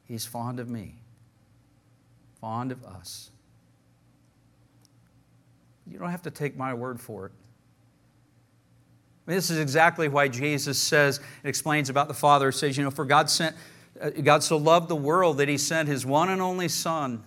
He's 0.05 0.25
fond 0.25 0.61
of 0.61 0.69
me, 0.69 0.97
fond 2.41 2.73
of 2.73 2.85
us. 2.85 3.31
You 5.87 5.99
don't 5.99 6.11
have 6.11 6.23
to 6.23 6.31
take 6.31 6.57
my 6.57 6.73
word 6.73 7.01
for 7.01 7.27
it. 7.27 7.33
This 9.27 9.51
is 9.51 9.59
exactly 9.59 10.09
why 10.09 10.29
Jesus 10.29 10.79
says, 10.79 11.19
and 11.19 11.49
explains 11.49 11.89
about 11.89 12.09
the 12.09 12.15
Father, 12.15 12.51
says, 12.51 12.77
you 12.77 12.83
know, 12.83 12.91
for 12.91 13.05
God 13.05 13.31
sent, 13.31 13.55
uh, 14.01 14.11
God 14.11 14.43
so 14.43 14.57
loved 14.57 14.89
the 14.89 14.97
world 14.97 15.39
that 15.39 15.49
he 15.49 15.59
sent 15.59 15.89
his 15.89 16.05
one 16.05 16.29
and 16.29 16.43
only 16.43 16.69
Son, 16.69 17.23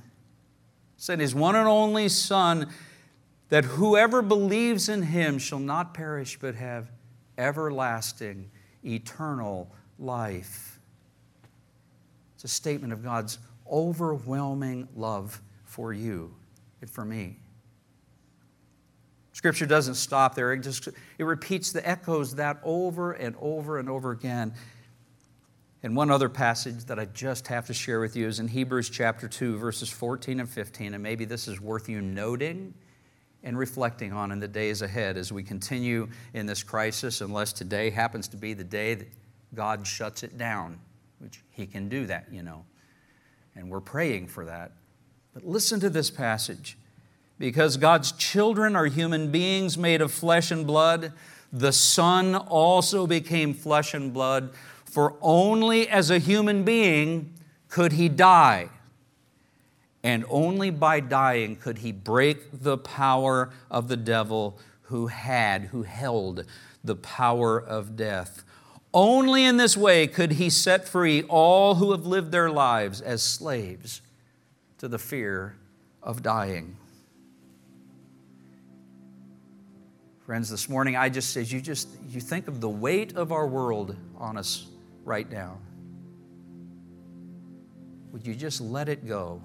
sent 0.97 1.21
his 1.21 1.33
one 1.33 1.55
and 1.55 1.67
only 1.67 2.09
Son, 2.09 2.69
that 3.49 3.63
whoever 3.63 4.21
believes 4.21 4.89
in 4.89 5.03
him 5.03 5.37
shall 5.37 5.59
not 5.59 5.93
perish 5.93 6.37
but 6.39 6.55
have 6.55 6.91
everlasting, 7.37 8.49
eternal 8.83 9.71
life. 9.97 10.79
It's 12.35 12.43
a 12.43 12.49
statement 12.49 12.91
of 12.91 13.03
God's 13.03 13.39
overwhelming 13.71 14.89
love 14.95 15.41
for 15.63 15.93
you 15.93 16.35
and 16.81 16.89
for 16.89 17.05
me. 17.05 17.37
Scripture 19.45 19.67
doesn't 19.67 19.93
stop 19.93 20.33
there. 20.33 20.53
It 20.53 20.61
just 20.61 20.87
it 20.87 21.23
repeats 21.23 21.71
the 21.71 21.87
echoes 21.87 22.33
that 22.33 22.57
over 22.63 23.11
and 23.11 23.35
over 23.39 23.77
and 23.77 23.87
over 23.87 24.09
again. 24.09 24.55
And 25.83 25.95
one 25.95 26.09
other 26.09 26.29
passage 26.29 26.85
that 26.85 26.97
I 26.97 27.05
just 27.05 27.47
have 27.49 27.67
to 27.67 27.73
share 27.75 27.99
with 27.99 28.15
you 28.15 28.25
is 28.25 28.39
in 28.39 28.47
Hebrews 28.47 28.89
chapter 28.89 29.27
2, 29.27 29.59
verses 29.59 29.87
14 29.87 30.39
and 30.39 30.49
15. 30.49 30.95
And 30.95 31.03
maybe 31.03 31.25
this 31.25 31.47
is 31.47 31.61
worth 31.61 31.87
you 31.87 32.01
noting 32.01 32.73
and 33.43 33.55
reflecting 33.55 34.13
on 34.13 34.31
in 34.31 34.39
the 34.39 34.47
days 34.47 34.81
ahead 34.81 35.15
as 35.15 35.31
we 35.31 35.43
continue 35.43 36.07
in 36.33 36.47
this 36.47 36.63
crisis, 36.63 37.21
unless 37.21 37.53
today 37.53 37.91
happens 37.91 38.27
to 38.29 38.37
be 38.37 38.55
the 38.55 38.63
day 38.63 38.95
that 38.95 39.09
God 39.53 39.85
shuts 39.85 40.23
it 40.23 40.39
down, 40.39 40.79
which 41.19 41.43
He 41.51 41.67
can 41.67 41.87
do 41.87 42.07
that, 42.07 42.25
you 42.31 42.41
know. 42.41 42.65
And 43.55 43.69
we're 43.69 43.79
praying 43.79 44.25
for 44.25 44.45
that. 44.45 44.71
But 45.35 45.45
listen 45.45 45.79
to 45.81 45.91
this 45.91 46.09
passage. 46.09 46.79
Because 47.37 47.77
God's 47.77 48.11
children 48.13 48.75
are 48.75 48.85
human 48.85 49.31
beings 49.31 49.77
made 49.77 50.01
of 50.01 50.11
flesh 50.11 50.51
and 50.51 50.65
blood, 50.65 51.11
the 51.51 51.73
Son 51.73 52.35
also 52.35 53.05
became 53.07 53.53
flesh 53.53 53.93
and 53.93 54.13
blood, 54.13 54.51
for 54.85 55.15
only 55.21 55.87
as 55.87 56.09
a 56.09 56.19
human 56.19 56.63
being 56.63 57.33
could 57.69 57.93
he 57.93 58.07
die. 58.07 58.69
And 60.03 60.23
only 60.29 60.69
by 60.69 60.99
dying 60.99 61.55
could 61.55 61.79
he 61.79 61.91
break 61.91 62.61
the 62.61 62.77
power 62.77 63.51
of 63.69 63.87
the 63.87 63.97
devil 63.97 64.59
who 64.83 65.07
had, 65.07 65.63
who 65.65 65.83
held 65.83 66.45
the 66.83 66.95
power 66.95 67.59
of 67.59 67.95
death. 67.95 68.43
Only 68.93 69.43
in 69.43 69.57
this 69.57 69.75
way 69.75 70.07
could 70.07 70.33
he 70.33 70.49
set 70.49 70.87
free 70.87 71.23
all 71.23 71.75
who 71.75 71.91
have 71.91 72.05
lived 72.05 72.31
their 72.31 72.49
lives 72.49 73.01
as 73.01 73.21
slaves 73.21 74.01
to 74.77 74.87
the 74.87 74.99
fear 74.99 75.55
of 76.01 76.21
dying. 76.21 76.77
Friends, 80.25 80.49
this 80.49 80.67
morning 80.67 80.95
I 80.95 81.09
just 81.09 81.37
as 81.37 81.53
you 81.53 81.61
just 81.61 81.87
you 82.09 82.19
think 82.19 82.47
of 82.47 82.59
the 82.59 82.67
weight 82.69 83.15
of 83.15 83.31
our 83.31 83.45
world 83.45 83.95
on 84.17 84.37
us 84.37 84.65
right 85.03 85.29
now. 85.29 85.59
Would 88.11 88.25
you 88.25 88.33
just 88.33 88.59
let 88.59 88.89
it 88.89 89.07
go? 89.07 89.39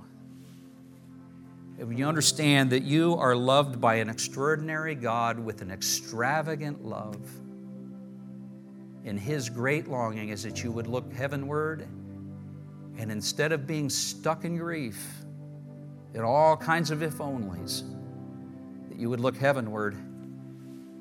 And 1.79 1.87
would 1.87 1.99
you 1.99 2.07
understand 2.07 2.71
that 2.71 2.83
you 2.83 3.15
are 3.17 3.37
loved 3.37 3.79
by 3.79 3.97
an 3.97 4.09
extraordinary 4.09 4.95
God 4.95 5.39
with 5.39 5.61
an 5.61 5.71
extravagant 5.71 6.83
love? 6.83 7.21
And 9.05 9.21
His 9.21 9.51
great 9.51 9.87
longing 9.87 10.31
is 10.31 10.45
that 10.45 10.65
you 10.65 10.73
would 10.73 10.87
look 10.87 11.13
heavenward 11.13 11.87
and 12.97 13.13
instead 13.13 13.53
of 13.53 13.67
being 13.67 13.91
stuck 13.91 14.47
in 14.47 14.57
grief, 14.57 15.07
in 16.15 16.23
all 16.23 16.57
kinds 16.57 16.91
of 16.91 17.03
if 17.03 17.19
onlys, 17.19 17.83
that 18.89 18.99
you 18.99 19.11
would 19.11 19.21
look 19.21 19.37
heavenward 19.37 19.99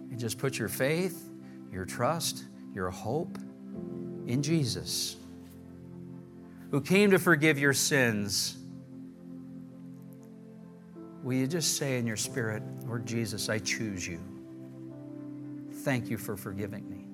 and 0.10 0.20
just 0.20 0.38
put 0.38 0.58
your 0.58 0.70
faith, 0.70 1.30
your 1.72 1.86
trust, 1.86 2.44
your 2.74 2.90
hope 2.90 3.38
in 4.28 4.42
Jesus, 4.42 5.16
who 6.72 6.82
came 6.82 7.12
to 7.12 7.20
forgive 7.20 7.58
your 7.58 7.74
sins. 7.74 8.58
Will 11.24 11.34
you 11.34 11.48
just 11.48 11.78
say 11.78 11.98
in 11.98 12.08
your 12.08 12.18
spirit, 12.18 12.64
Lord 12.86 13.06
Jesus, 13.06 13.50
I 13.50 13.60
choose 13.60 14.08
you. 14.08 14.20
Thank 15.84 16.10
you 16.10 16.18
for 16.18 16.38
forgiving 16.38 16.90
me. 16.90 17.06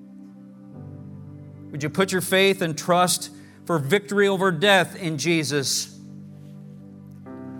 Would 1.71 1.83
you 1.83 1.89
put 1.89 2.11
your 2.11 2.21
faith 2.21 2.61
and 2.61 2.77
trust 2.77 3.31
for 3.65 3.79
victory 3.79 4.27
over 4.27 4.51
death 4.51 4.95
in 4.95 5.17
Jesus, 5.17 5.99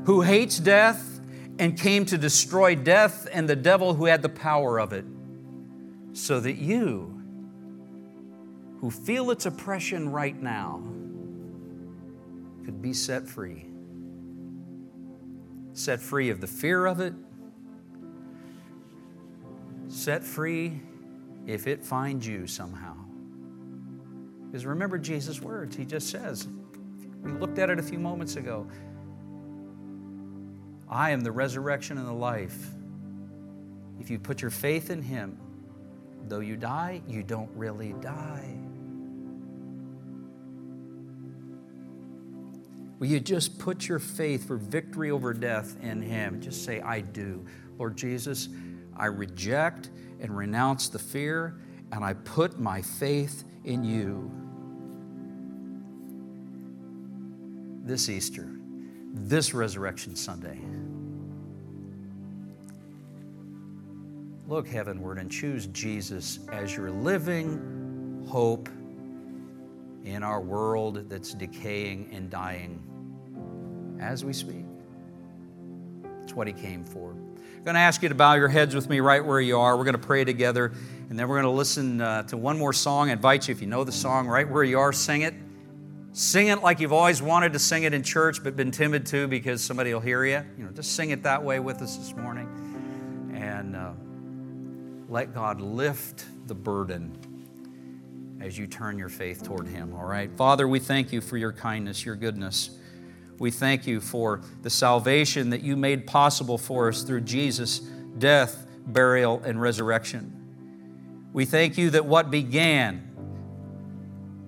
who 0.05 0.21
hates 0.21 0.59
death 0.59 1.19
and 1.57 1.77
came 1.77 2.05
to 2.05 2.17
destroy 2.17 2.75
death 2.75 3.27
and 3.31 3.49
the 3.49 3.55
devil 3.55 3.93
who 3.93 4.05
had 4.05 4.21
the 4.21 4.29
power 4.29 4.79
of 4.79 4.93
it? 4.93 5.05
So 6.15 6.39
that 6.39 6.55
you, 6.55 7.21
who 8.79 8.89
feel 8.89 9.31
its 9.31 9.45
oppression 9.45 10.09
right 10.09 10.41
now 10.41 10.81
could 12.63 12.81
be 12.81 12.93
set 12.93 13.27
free. 13.27 13.65
Set 15.73 15.99
free 15.99 16.29
of 16.29 16.39
the 16.39 16.47
fear 16.47 16.85
of 16.85 17.01
it, 17.01 17.13
set 19.89 20.23
free 20.23 20.81
if 21.45 21.67
it 21.67 21.83
finds 21.83 22.25
you 22.25 22.47
somehow. 22.47 22.95
Because 24.45 24.65
remember 24.65 24.97
Jesus' 24.97 25.41
words, 25.41 25.75
he 25.75 25.83
just 25.83 26.09
says, 26.09 26.47
we 27.23 27.33
looked 27.33 27.59
at 27.59 27.69
it 27.69 27.77
a 27.77 27.83
few 27.83 27.99
moments 27.99 28.37
ago. 28.37 28.67
I 30.87 31.09
am 31.09 31.19
the 31.19 31.31
resurrection 31.33 31.97
and 31.97 32.07
the 32.07 32.13
life. 32.13 32.69
If 33.99 34.09
you 34.09 34.17
put 34.17 34.41
your 34.41 34.51
faith 34.51 34.89
in 34.89 35.01
him, 35.01 35.39
though 36.29 36.39
you 36.39 36.57
die, 36.57 37.01
you 37.07 37.23
don't 37.23 37.49
really 37.55 37.93
die. 38.01 38.55
Will 42.99 43.07
you 43.07 43.19
just 43.19 43.59
put 43.59 43.87
your 43.87 43.99
faith 43.99 44.47
for 44.47 44.57
victory 44.57 45.11
over 45.11 45.33
death 45.33 45.75
in 45.81 46.01
Him? 46.01 46.41
Just 46.41 46.63
say, 46.63 46.79
I 46.81 47.01
do. 47.01 47.45
Lord 47.77 47.97
Jesus, 47.97 48.49
I 48.95 49.07
reject 49.07 49.89
and 50.21 50.35
renounce 50.35 50.87
the 50.87 50.99
fear, 50.99 51.59
and 51.91 52.03
I 52.03 52.13
put 52.13 52.59
my 52.59 52.81
faith 52.81 53.43
in 53.65 53.83
you. 53.83 54.31
This 57.83 58.09
Easter, 58.09 58.49
this 59.13 59.53
Resurrection 59.53 60.15
Sunday, 60.15 60.59
look 64.47 64.67
heavenward 64.67 65.17
and 65.17 65.31
choose 65.31 65.67
Jesus 65.67 66.39
as 66.51 66.75
your 66.75 66.91
living 66.91 68.25
hope 68.29 68.69
in 70.03 70.21
our 70.21 70.39
world 70.39 71.09
that's 71.09 71.33
decaying 71.33 72.09
and 72.11 72.29
dying 72.29 72.81
as 73.99 74.23
we 74.23 74.33
speak. 74.33 74.65
That's 76.19 76.33
what 76.33 76.47
He 76.47 76.53
came 76.53 76.85
for. 76.85 77.11
I'm 77.11 77.63
going 77.63 77.73
to 77.73 77.79
ask 77.79 78.03
you 78.03 78.09
to 78.09 78.15
bow 78.15 78.35
your 78.35 78.47
heads 78.47 78.75
with 78.75 78.87
me 78.87 78.99
right 78.99 79.25
where 79.25 79.41
you 79.41 79.57
are. 79.57 79.75
We're 79.75 79.83
going 79.83 79.93
to 79.93 80.07
pray 80.07 80.23
together, 80.23 80.73
and 81.09 81.17
then 81.17 81.27
we're 81.27 81.41
going 81.41 81.51
to 81.51 81.57
listen 81.57 81.99
uh, 81.99 82.23
to 82.23 82.37
one 82.37 82.59
more 82.59 82.73
song. 82.73 83.09
I 83.09 83.13
invite 83.13 83.47
you, 83.47 83.51
if 83.51 83.61
you 83.61 83.67
know 83.67 83.83
the 83.83 83.91
song, 83.91 84.27
right 84.27 84.47
where 84.47 84.63
you 84.63 84.77
are, 84.77 84.93
sing 84.93 85.23
it. 85.23 85.33
Sing 86.11 86.47
it 86.47 86.61
like 86.61 86.79
you've 86.79 86.93
always 86.93 87.21
wanted 87.21 87.53
to 87.53 87.59
sing 87.59 87.83
it 87.83 87.93
in 87.93 88.03
church, 88.03 88.43
but 88.43 88.55
been 88.55 88.71
timid 88.71 89.07
to 89.07 89.27
because 89.27 89.63
somebody 89.63 89.93
will 89.93 90.01
hear 90.01 90.23
you. 90.23 90.43
You 90.57 90.65
know, 90.65 90.71
just 90.71 90.95
sing 90.95 91.09
it 91.09 91.23
that 91.23 91.43
way 91.43 91.59
with 91.59 91.81
us 91.81 91.97
this 91.97 92.15
morning, 92.15 92.47
and 93.33 93.75
uh, 93.75 93.91
let 95.07 95.33
God 95.33 95.61
lift 95.61 96.25
the 96.47 96.55
burden 96.55 97.15
as 98.41 98.57
you 98.57 98.67
turn 98.67 98.97
your 98.97 99.09
faith 99.09 99.43
toward 99.43 99.67
Him, 99.67 99.93
all 99.95 100.05
right? 100.05 100.31
Father, 100.31 100.67
we 100.67 100.79
thank 100.79 101.11
you 101.11 101.21
for 101.21 101.37
your 101.37 101.51
kindness, 101.51 102.05
your 102.05 102.15
goodness. 102.15 102.77
We 103.37 103.51
thank 103.51 103.85
you 103.85 103.99
for 103.99 104.41
the 104.61 104.69
salvation 104.69 105.49
that 105.49 105.61
you 105.61 105.75
made 105.75 106.07
possible 106.07 106.57
for 106.57 106.89
us 106.89 107.03
through 107.03 107.21
Jesus' 107.21 107.79
death, 108.17 108.65
burial, 108.87 109.41
and 109.43 109.61
resurrection. 109.61 110.31
We 111.33 111.45
thank 111.45 111.77
you 111.77 111.89
that 111.91 112.05
what 112.05 112.31
began, 112.31 112.99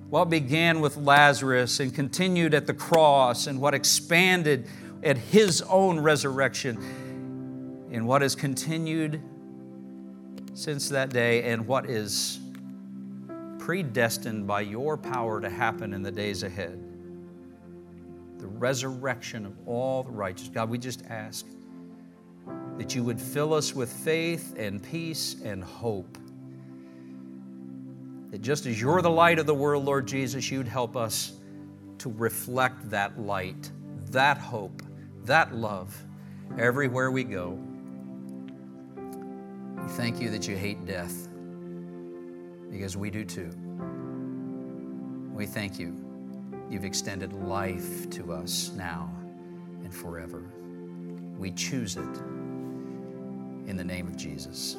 what 0.09 0.29
began 0.29 0.79
with 0.79 0.95
Lazarus 0.95 1.79
and 1.79 1.93
continued 1.93 2.53
at 2.53 2.65
the 2.65 2.73
cross, 2.73 3.47
and 3.47 3.59
what 3.59 3.73
expanded 3.73 4.67
at 5.03 5.17
his 5.17 5.61
own 5.63 5.99
resurrection, 5.99 6.77
and 7.91 8.07
what 8.07 8.21
has 8.21 8.35
continued 8.35 9.21
since 10.57 10.89
that 10.89 11.11
day, 11.11 11.43
and 11.43 11.67
what 11.67 11.87
is 11.87 12.39
predestined 13.59 14.47
by 14.47 14.61
your 14.61 14.97
power 14.97 15.39
to 15.39 15.51
happen 15.51 15.93
in 15.93 16.01
the 16.01 16.11
days 16.11 16.41
ahead. 16.41 16.83
The 18.39 18.47
resurrection 18.47 19.45
of 19.45 19.53
all 19.67 20.01
the 20.01 20.09
righteous. 20.09 20.49
God, 20.49 20.71
we 20.71 20.79
just 20.79 21.03
ask 21.09 21.45
that 22.79 22.95
you 22.95 23.03
would 23.03 23.21
fill 23.21 23.53
us 23.53 23.75
with 23.75 23.93
faith 23.93 24.55
and 24.57 24.81
peace 24.81 25.35
and 25.43 25.63
hope. 25.63 26.17
That 28.31 28.41
just 28.41 28.65
as 28.65 28.81
you're 28.81 29.03
the 29.03 29.11
light 29.11 29.37
of 29.37 29.45
the 29.45 29.53
world, 29.53 29.85
Lord 29.85 30.07
Jesus, 30.07 30.49
you'd 30.49 30.67
help 30.67 30.97
us 30.97 31.33
to 31.99 32.09
reflect 32.09 32.89
that 32.89 33.21
light, 33.21 33.71
that 34.09 34.39
hope, 34.39 34.81
that 35.25 35.53
love 35.53 35.95
everywhere 36.57 37.11
we 37.11 37.23
go. 37.23 37.59
We 39.87 39.93
thank 39.93 40.19
you 40.19 40.29
that 40.31 40.45
you 40.49 40.57
hate 40.57 40.85
death 40.85 41.29
because 42.69 42.97
we 42.97 43.09
do 43.09 43.23
too. 43.23 43.49
We 45.33 45.45
thank 45.45 45.79
you. 45.79 45.95
You've 46.69 46.83
extended 46.83 47.31
life 47.31 48.09
to 48.09 48.33
us 48.33 48.73
now 48.75 49.09
and 49.85 49.95
forever. 49.95 50.43
We 51.39 51.51
choose 51.51 51.95
it 51.95 52.17
in 53.69 53.77
the 53.77 53.83
name 53.85 54.07
of 54.07 54.17
Jesus. 54.17 54.75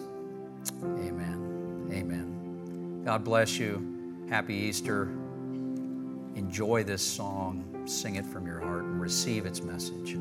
Amen. 0.82 1.88
Amen. 1.90 3.02
God 3.02 3.24
bless 3.24 3.58
you. 3.58 4.26
Happy 4.28 4.54
Easter. 4.54 5.04
Enjoy 6.34 6.84
this 6.84 7.00
song. 7.00 7.64
Sing 7.86 8.16
it 8.16 8.26
from 8.26 8.46
your 8.46 8.60
heart 8.60 8.82
and 8.82 9.00
receive 9.00 9.46
its 9.46 9.62
message. 9.62 10.18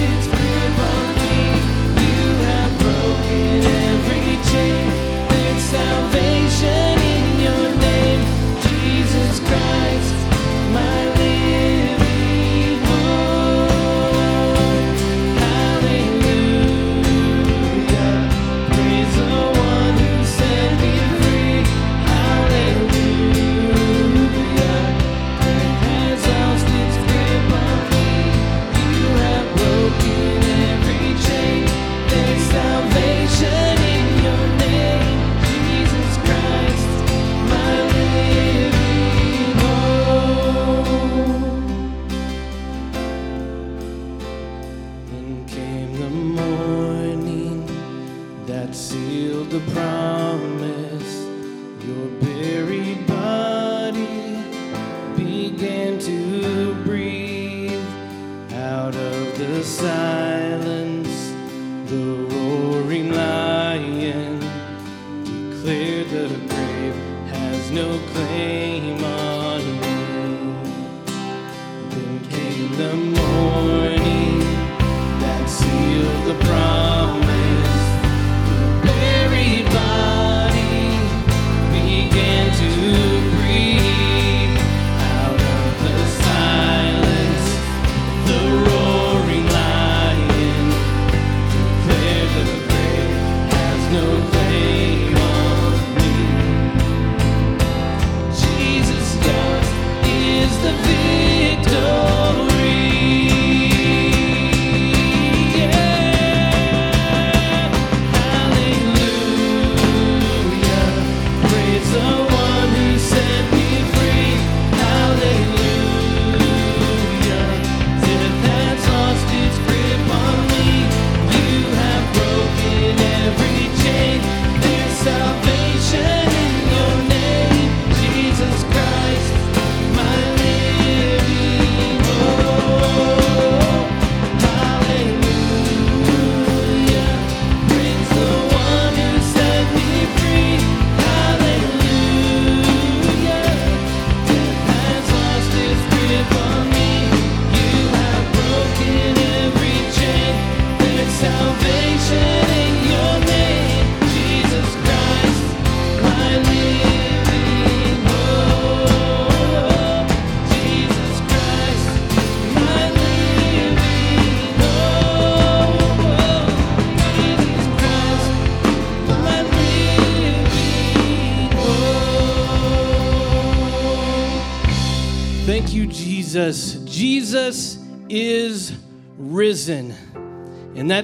It's. 0.00 0.37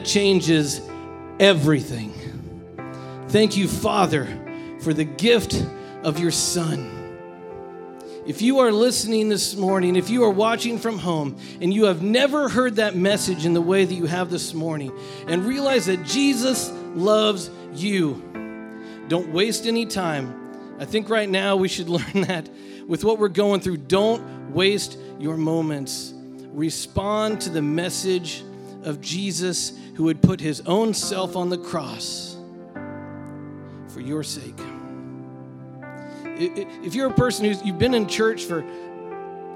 Changes 0.05 0.81
everything. 1.41 2.13
Thank 3.29 3.57
you, 3.57 3.67
Father, 3.67 4.27
for 4.81 4.95
the 4.95 5.05
gift 5.05 5.65
of 6.03 6.19
your 6.19 6.31
Son. 6.31 6.91
If 8.27 8.41
you 8.41 8.61
are 8.61 8.73
listening 8.73 9.29
this 9.29 9.55
morning, 9.55 9.97
if 9.97 10.09
you 10.09 10.25
are 10.25 10.31
watching 10.31 10.79
from 10.79 10.99
home, 10.99 11.37
and 11.61 11.75
you 11.75 11.85
have 11.85 12.03
never 12.03 12.49
heard 12.49 12.77
that 12.77 12.97
message 12.97 13.45
in 13.45 13.53
the 13.53 13.61
way 13.61 13.85
that 13.85 13.95
you 13.95 14.07
have 14.07 14.31
this 14.31 14.55
morning, 14.55 14.93
and 15.27 15.45
realize 15.45 15.87
that 15.87 16.05
Jesus 16.05 16.71
loves 16.95 17.51
you, 17.75 18.23
don't 19.09 19.31
waste 19.31 19.67
any 19.67 19.85
time. 19.85 20.77
I 20.79 20.87
think 20.87 21.11
right 21.11 21.29
now 21.29 21.57
we 21.57 21.69
should 21.69 21.89
learn 21.91 22.23
that 22.23 22.49
with 22.87 23.05
what 23.05 23.19
we're 23.19 23.29
going 23.29 23.61
through. 23.61 23.79
Don't 23.79 24.53
waste 24.53 24.99
your 25.19 25.37
moments. 25.37 26.15
Respond 26.53 27.41
to 27.43 27.51
the 27.51 27.63
message 27.63 28.43
of 28.85 29.01
Jesus 29.01 29.73
who 29.97 30.05
would 30.05 30.23
put 30.23 30.41
his 30.41 30.61
own 30.63 30.95
self 30.95 31.37
on 31.37 31.49
the 31.49 31.59
cross 31.59 32.37
for 33.89 34.01
your 34.01 34.23
sake. 34.23 34.59
If 36.37 36.95
you're 36.95 37.09
a 37.09 37.15
person 37.15 37.45
who's 37.45 37.63
you've 37.63 37.79
been 37.79 37.95
in 37.95 38.09
church 38.09 38.45
for 38.45 38.65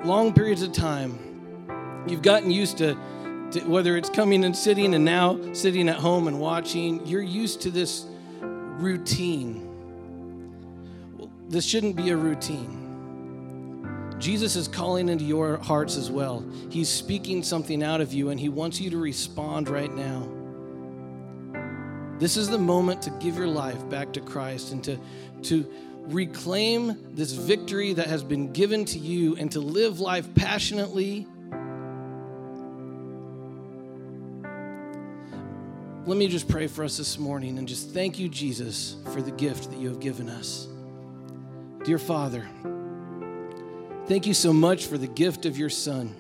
long 0.05 0.33
periods 0.33 0.62
of 0.62 0.72
time, 0.72 2.05
you've 2.07 2.22
gotten 2.22 2.51
used 2.51 2.79
to, 2.79 2.97
to 3.53 3.61
whether 3.66 3.97
it's 3.97 4.09
coming 4.09 4.45
and 4.45 4.57
sitting 4.57 4.95
and 4.95 5.05
now 5.05 5.53
sitting 5.53 5.89
at 5.89 5.97
home 5.97 6.29
and 6.29 6.39
watching, 6.39 7.05
you're 7.07 7.20
used 7.20 7.62
to 7.62 7.70
this 7.70 8.07
routine. 8.41 9.64
Well, 11.16 11.31
this 11.49 11.64
shouldn't 11.64 11.97
be 11.97 12.11
a 12.11 12.16
routine. 12.16 12.88
Jesus 14.18 14.56
is 14.56 14.66
calling 14.66 15.08
into 15.08 15.24
your 15.24 15.58
hearts 15.58 15.96
as 15.96 16.10
well. 16.10 16.44
He's 16.70 16.88
speaking 16.88 17.42
something 17.42 17.82
out 17.82 18.00
of 18.00 18.12
you 18.12 18.30
and 18.30 18.40
he 18.40 18.48
wants 18.48 18.80
you 18.80 18.90
to 18.90 18.98
respond 18.98 19.68
right 19.68 19.94
now. 19.94 20.28
This 22.18 22.36
is 22.36 22.48
the 22.48 22.58
moment 22.58 23.00
to 23.02 23.10
give 23.20 23.36
your 23.36 23.46
life 23.46 23.88
back 23.88 24.12
to 24.14 24.20
Christ 24.20 24.72
and 24.72 24.82
to, 24.84 24.98
to 25.42 25.64
reclaim 26.08 27.14
this 27.14 27.32
victory 27.32 27.92
that 27.92 28.08
has 28.08 28.24
been 28.24 28.52
given 28.52 28.84
to 28.86 28.98
you 28.98 29.36
and 29.36 29.52
to 29.52 29.60
live 29.60 30.00
life 30.00 30.26
passionately. 30.34 31.28
Let 36.06 36.16
me 36.16 36.26
just 36.26 36.48
pray 36.48 36.66
for 36.66 36.82
us 36.82 36.96
this 36.96 37.18
morning 37.18 37.58
and 37.58 37.68
just 37.68 37.90
thank 37.90 38.18
you, 38.18 38.28
Jesus, 38.28 38.96
for 39.12 39.22
the 39.22 39.30
gift 39.30 39.70
that 39.70 39.78
you 39.78 39.88
have 39.88 40.00
given 40.00 40.28
us. 40.28 40.66
Dear 41.84 41.98
Father, 41.98 42.48
thank 44.09 44.26
you 44.26 44.32
so 44.32 44.54
much 44.54 44.86
for 44.86 44.96
the 44.96 45.06
gift 45.06 45.44
of 45.44 45.59
your 45.59 45.68
Son. 45.68 46.14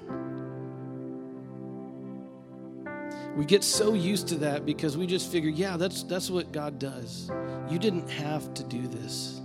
We 3.34 3.46
get 3.46 3.64
so 3.64 3.94
used 3.94 4.28
to 4.28 4.34
that 4.36 4.66
because 4.66 4.96
we 4.96 5.06
just 5.06 5.32
figure, 5.32 5.48
yeah, 5.48 5.76
that's, 5.76 6.02
that's 6.02 6.28
what 6.28 6.52
God 6.52 6.78
does. 6.78 7.30
You 7.70 7.78
didn't 7.78 8.08
have 8.10 8.52
to 8.54 8.64
do 8.64 8.86
this, 8.88 9.40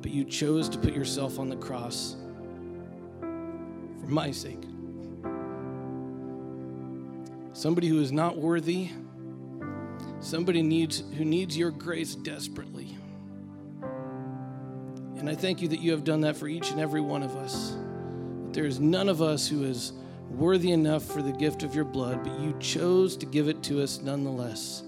but 0.00 0.12
you 0.12 0.24
chose 0.24 0.68
to 0.68 0.78
put 0.78 0.94
yourself 0.94 1.38
on 1.38 1.48
the 1.48 1.56
cross 1.56 2.16
for 3.20 4.06
my 4.06 4.30
sake. 4.30 4.62
Somebody 7.52 7.88
who 7.88 8.00
is 8.00 8.12
not 8.12 8.36
worthy, 8.36 8.90
somebody 10.20 10.62
needs, 10.62 11.02
who 11.16 11.24
needs 11.24 11.56
your 11.56 11.70
grace 11.70 12.14
desperately. 12.14 12.95
And 15.18 15.30
I 15.30 15.34
thank 15.34 15.62
you 15.62 15.68
that 15.68 15.80
you 15.80 15.92
have 15.92 16.04
done 16.04 16.20
that 16.22 16.36
for 16.36 16.46
each 16.46 16.70
and 16.70 16.80
every 16.80 17.00
one 17.00 17.22
of 17.22 17.36
us. 17.36 17.76
That 18.44 18.52
there 18.52 18.66
is 18.66 18.80
none 18.80 19.08
of 19.08 19.22
us 19.22 19.48
who 19.48 19.64
is 19.64 19.92
worthy 20.30 20.72
enough 20.72 21.04
for 21.04 21.22
the 21.22 21.32
gift 21.32 21.62
of 21.62 21.74
your 21.74 21.84
blood, 21.84 22.22
but 22.22 22.38
you 22.40 22.54
chose 22.60 23.16
to 23.16 23.26
give 23.26 23.48
it 23.48 23.62
to 23.64 23.82
us 23.82 24.00
nonetheless 24.00 24.82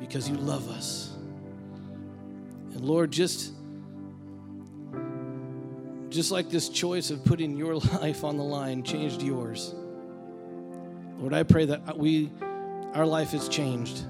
because 0.00 0.28
you 0.28 0.36
love 0.36 0.68
us. 0.68 1.16
And 2.74 2.80
Lord, 2.80 3.10
just 3.10 3.52
just 6.10 6.30
like 6.30 6.48
this 6.48 6.68
choice 6.70 7.10
of 7.10 7.22
putting 7.24 7.56
your 7.56 7.74
life 8.00 8.24
on 8.24 8.36
the 8.36 8.44
line 8.44 8.82
changed 8.82 9.22
yours. 9.22 9.74
Lord, 11.18 11.34
I 11.34 11.42
pray 11.42 11.66
that 11.66 11.96
we 11.96 12.30
our 12.94 13.06
life 13.06 13.34
is 13.34 13.48
changed 13.48 14.02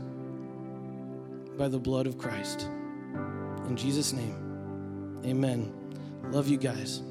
by 1.56 1.68
the 1.68 1.78
blood 1.78 2.06
of 2.06 2.16
Christ. 2.16 2.68
In 3.66 3.76
Jesus' 3.76 4.12
name. 4.12 4.47
Amen. 5.24 5.72
Love 6.30 6.48
you 6.48 6.56
guys. 6.58 7.02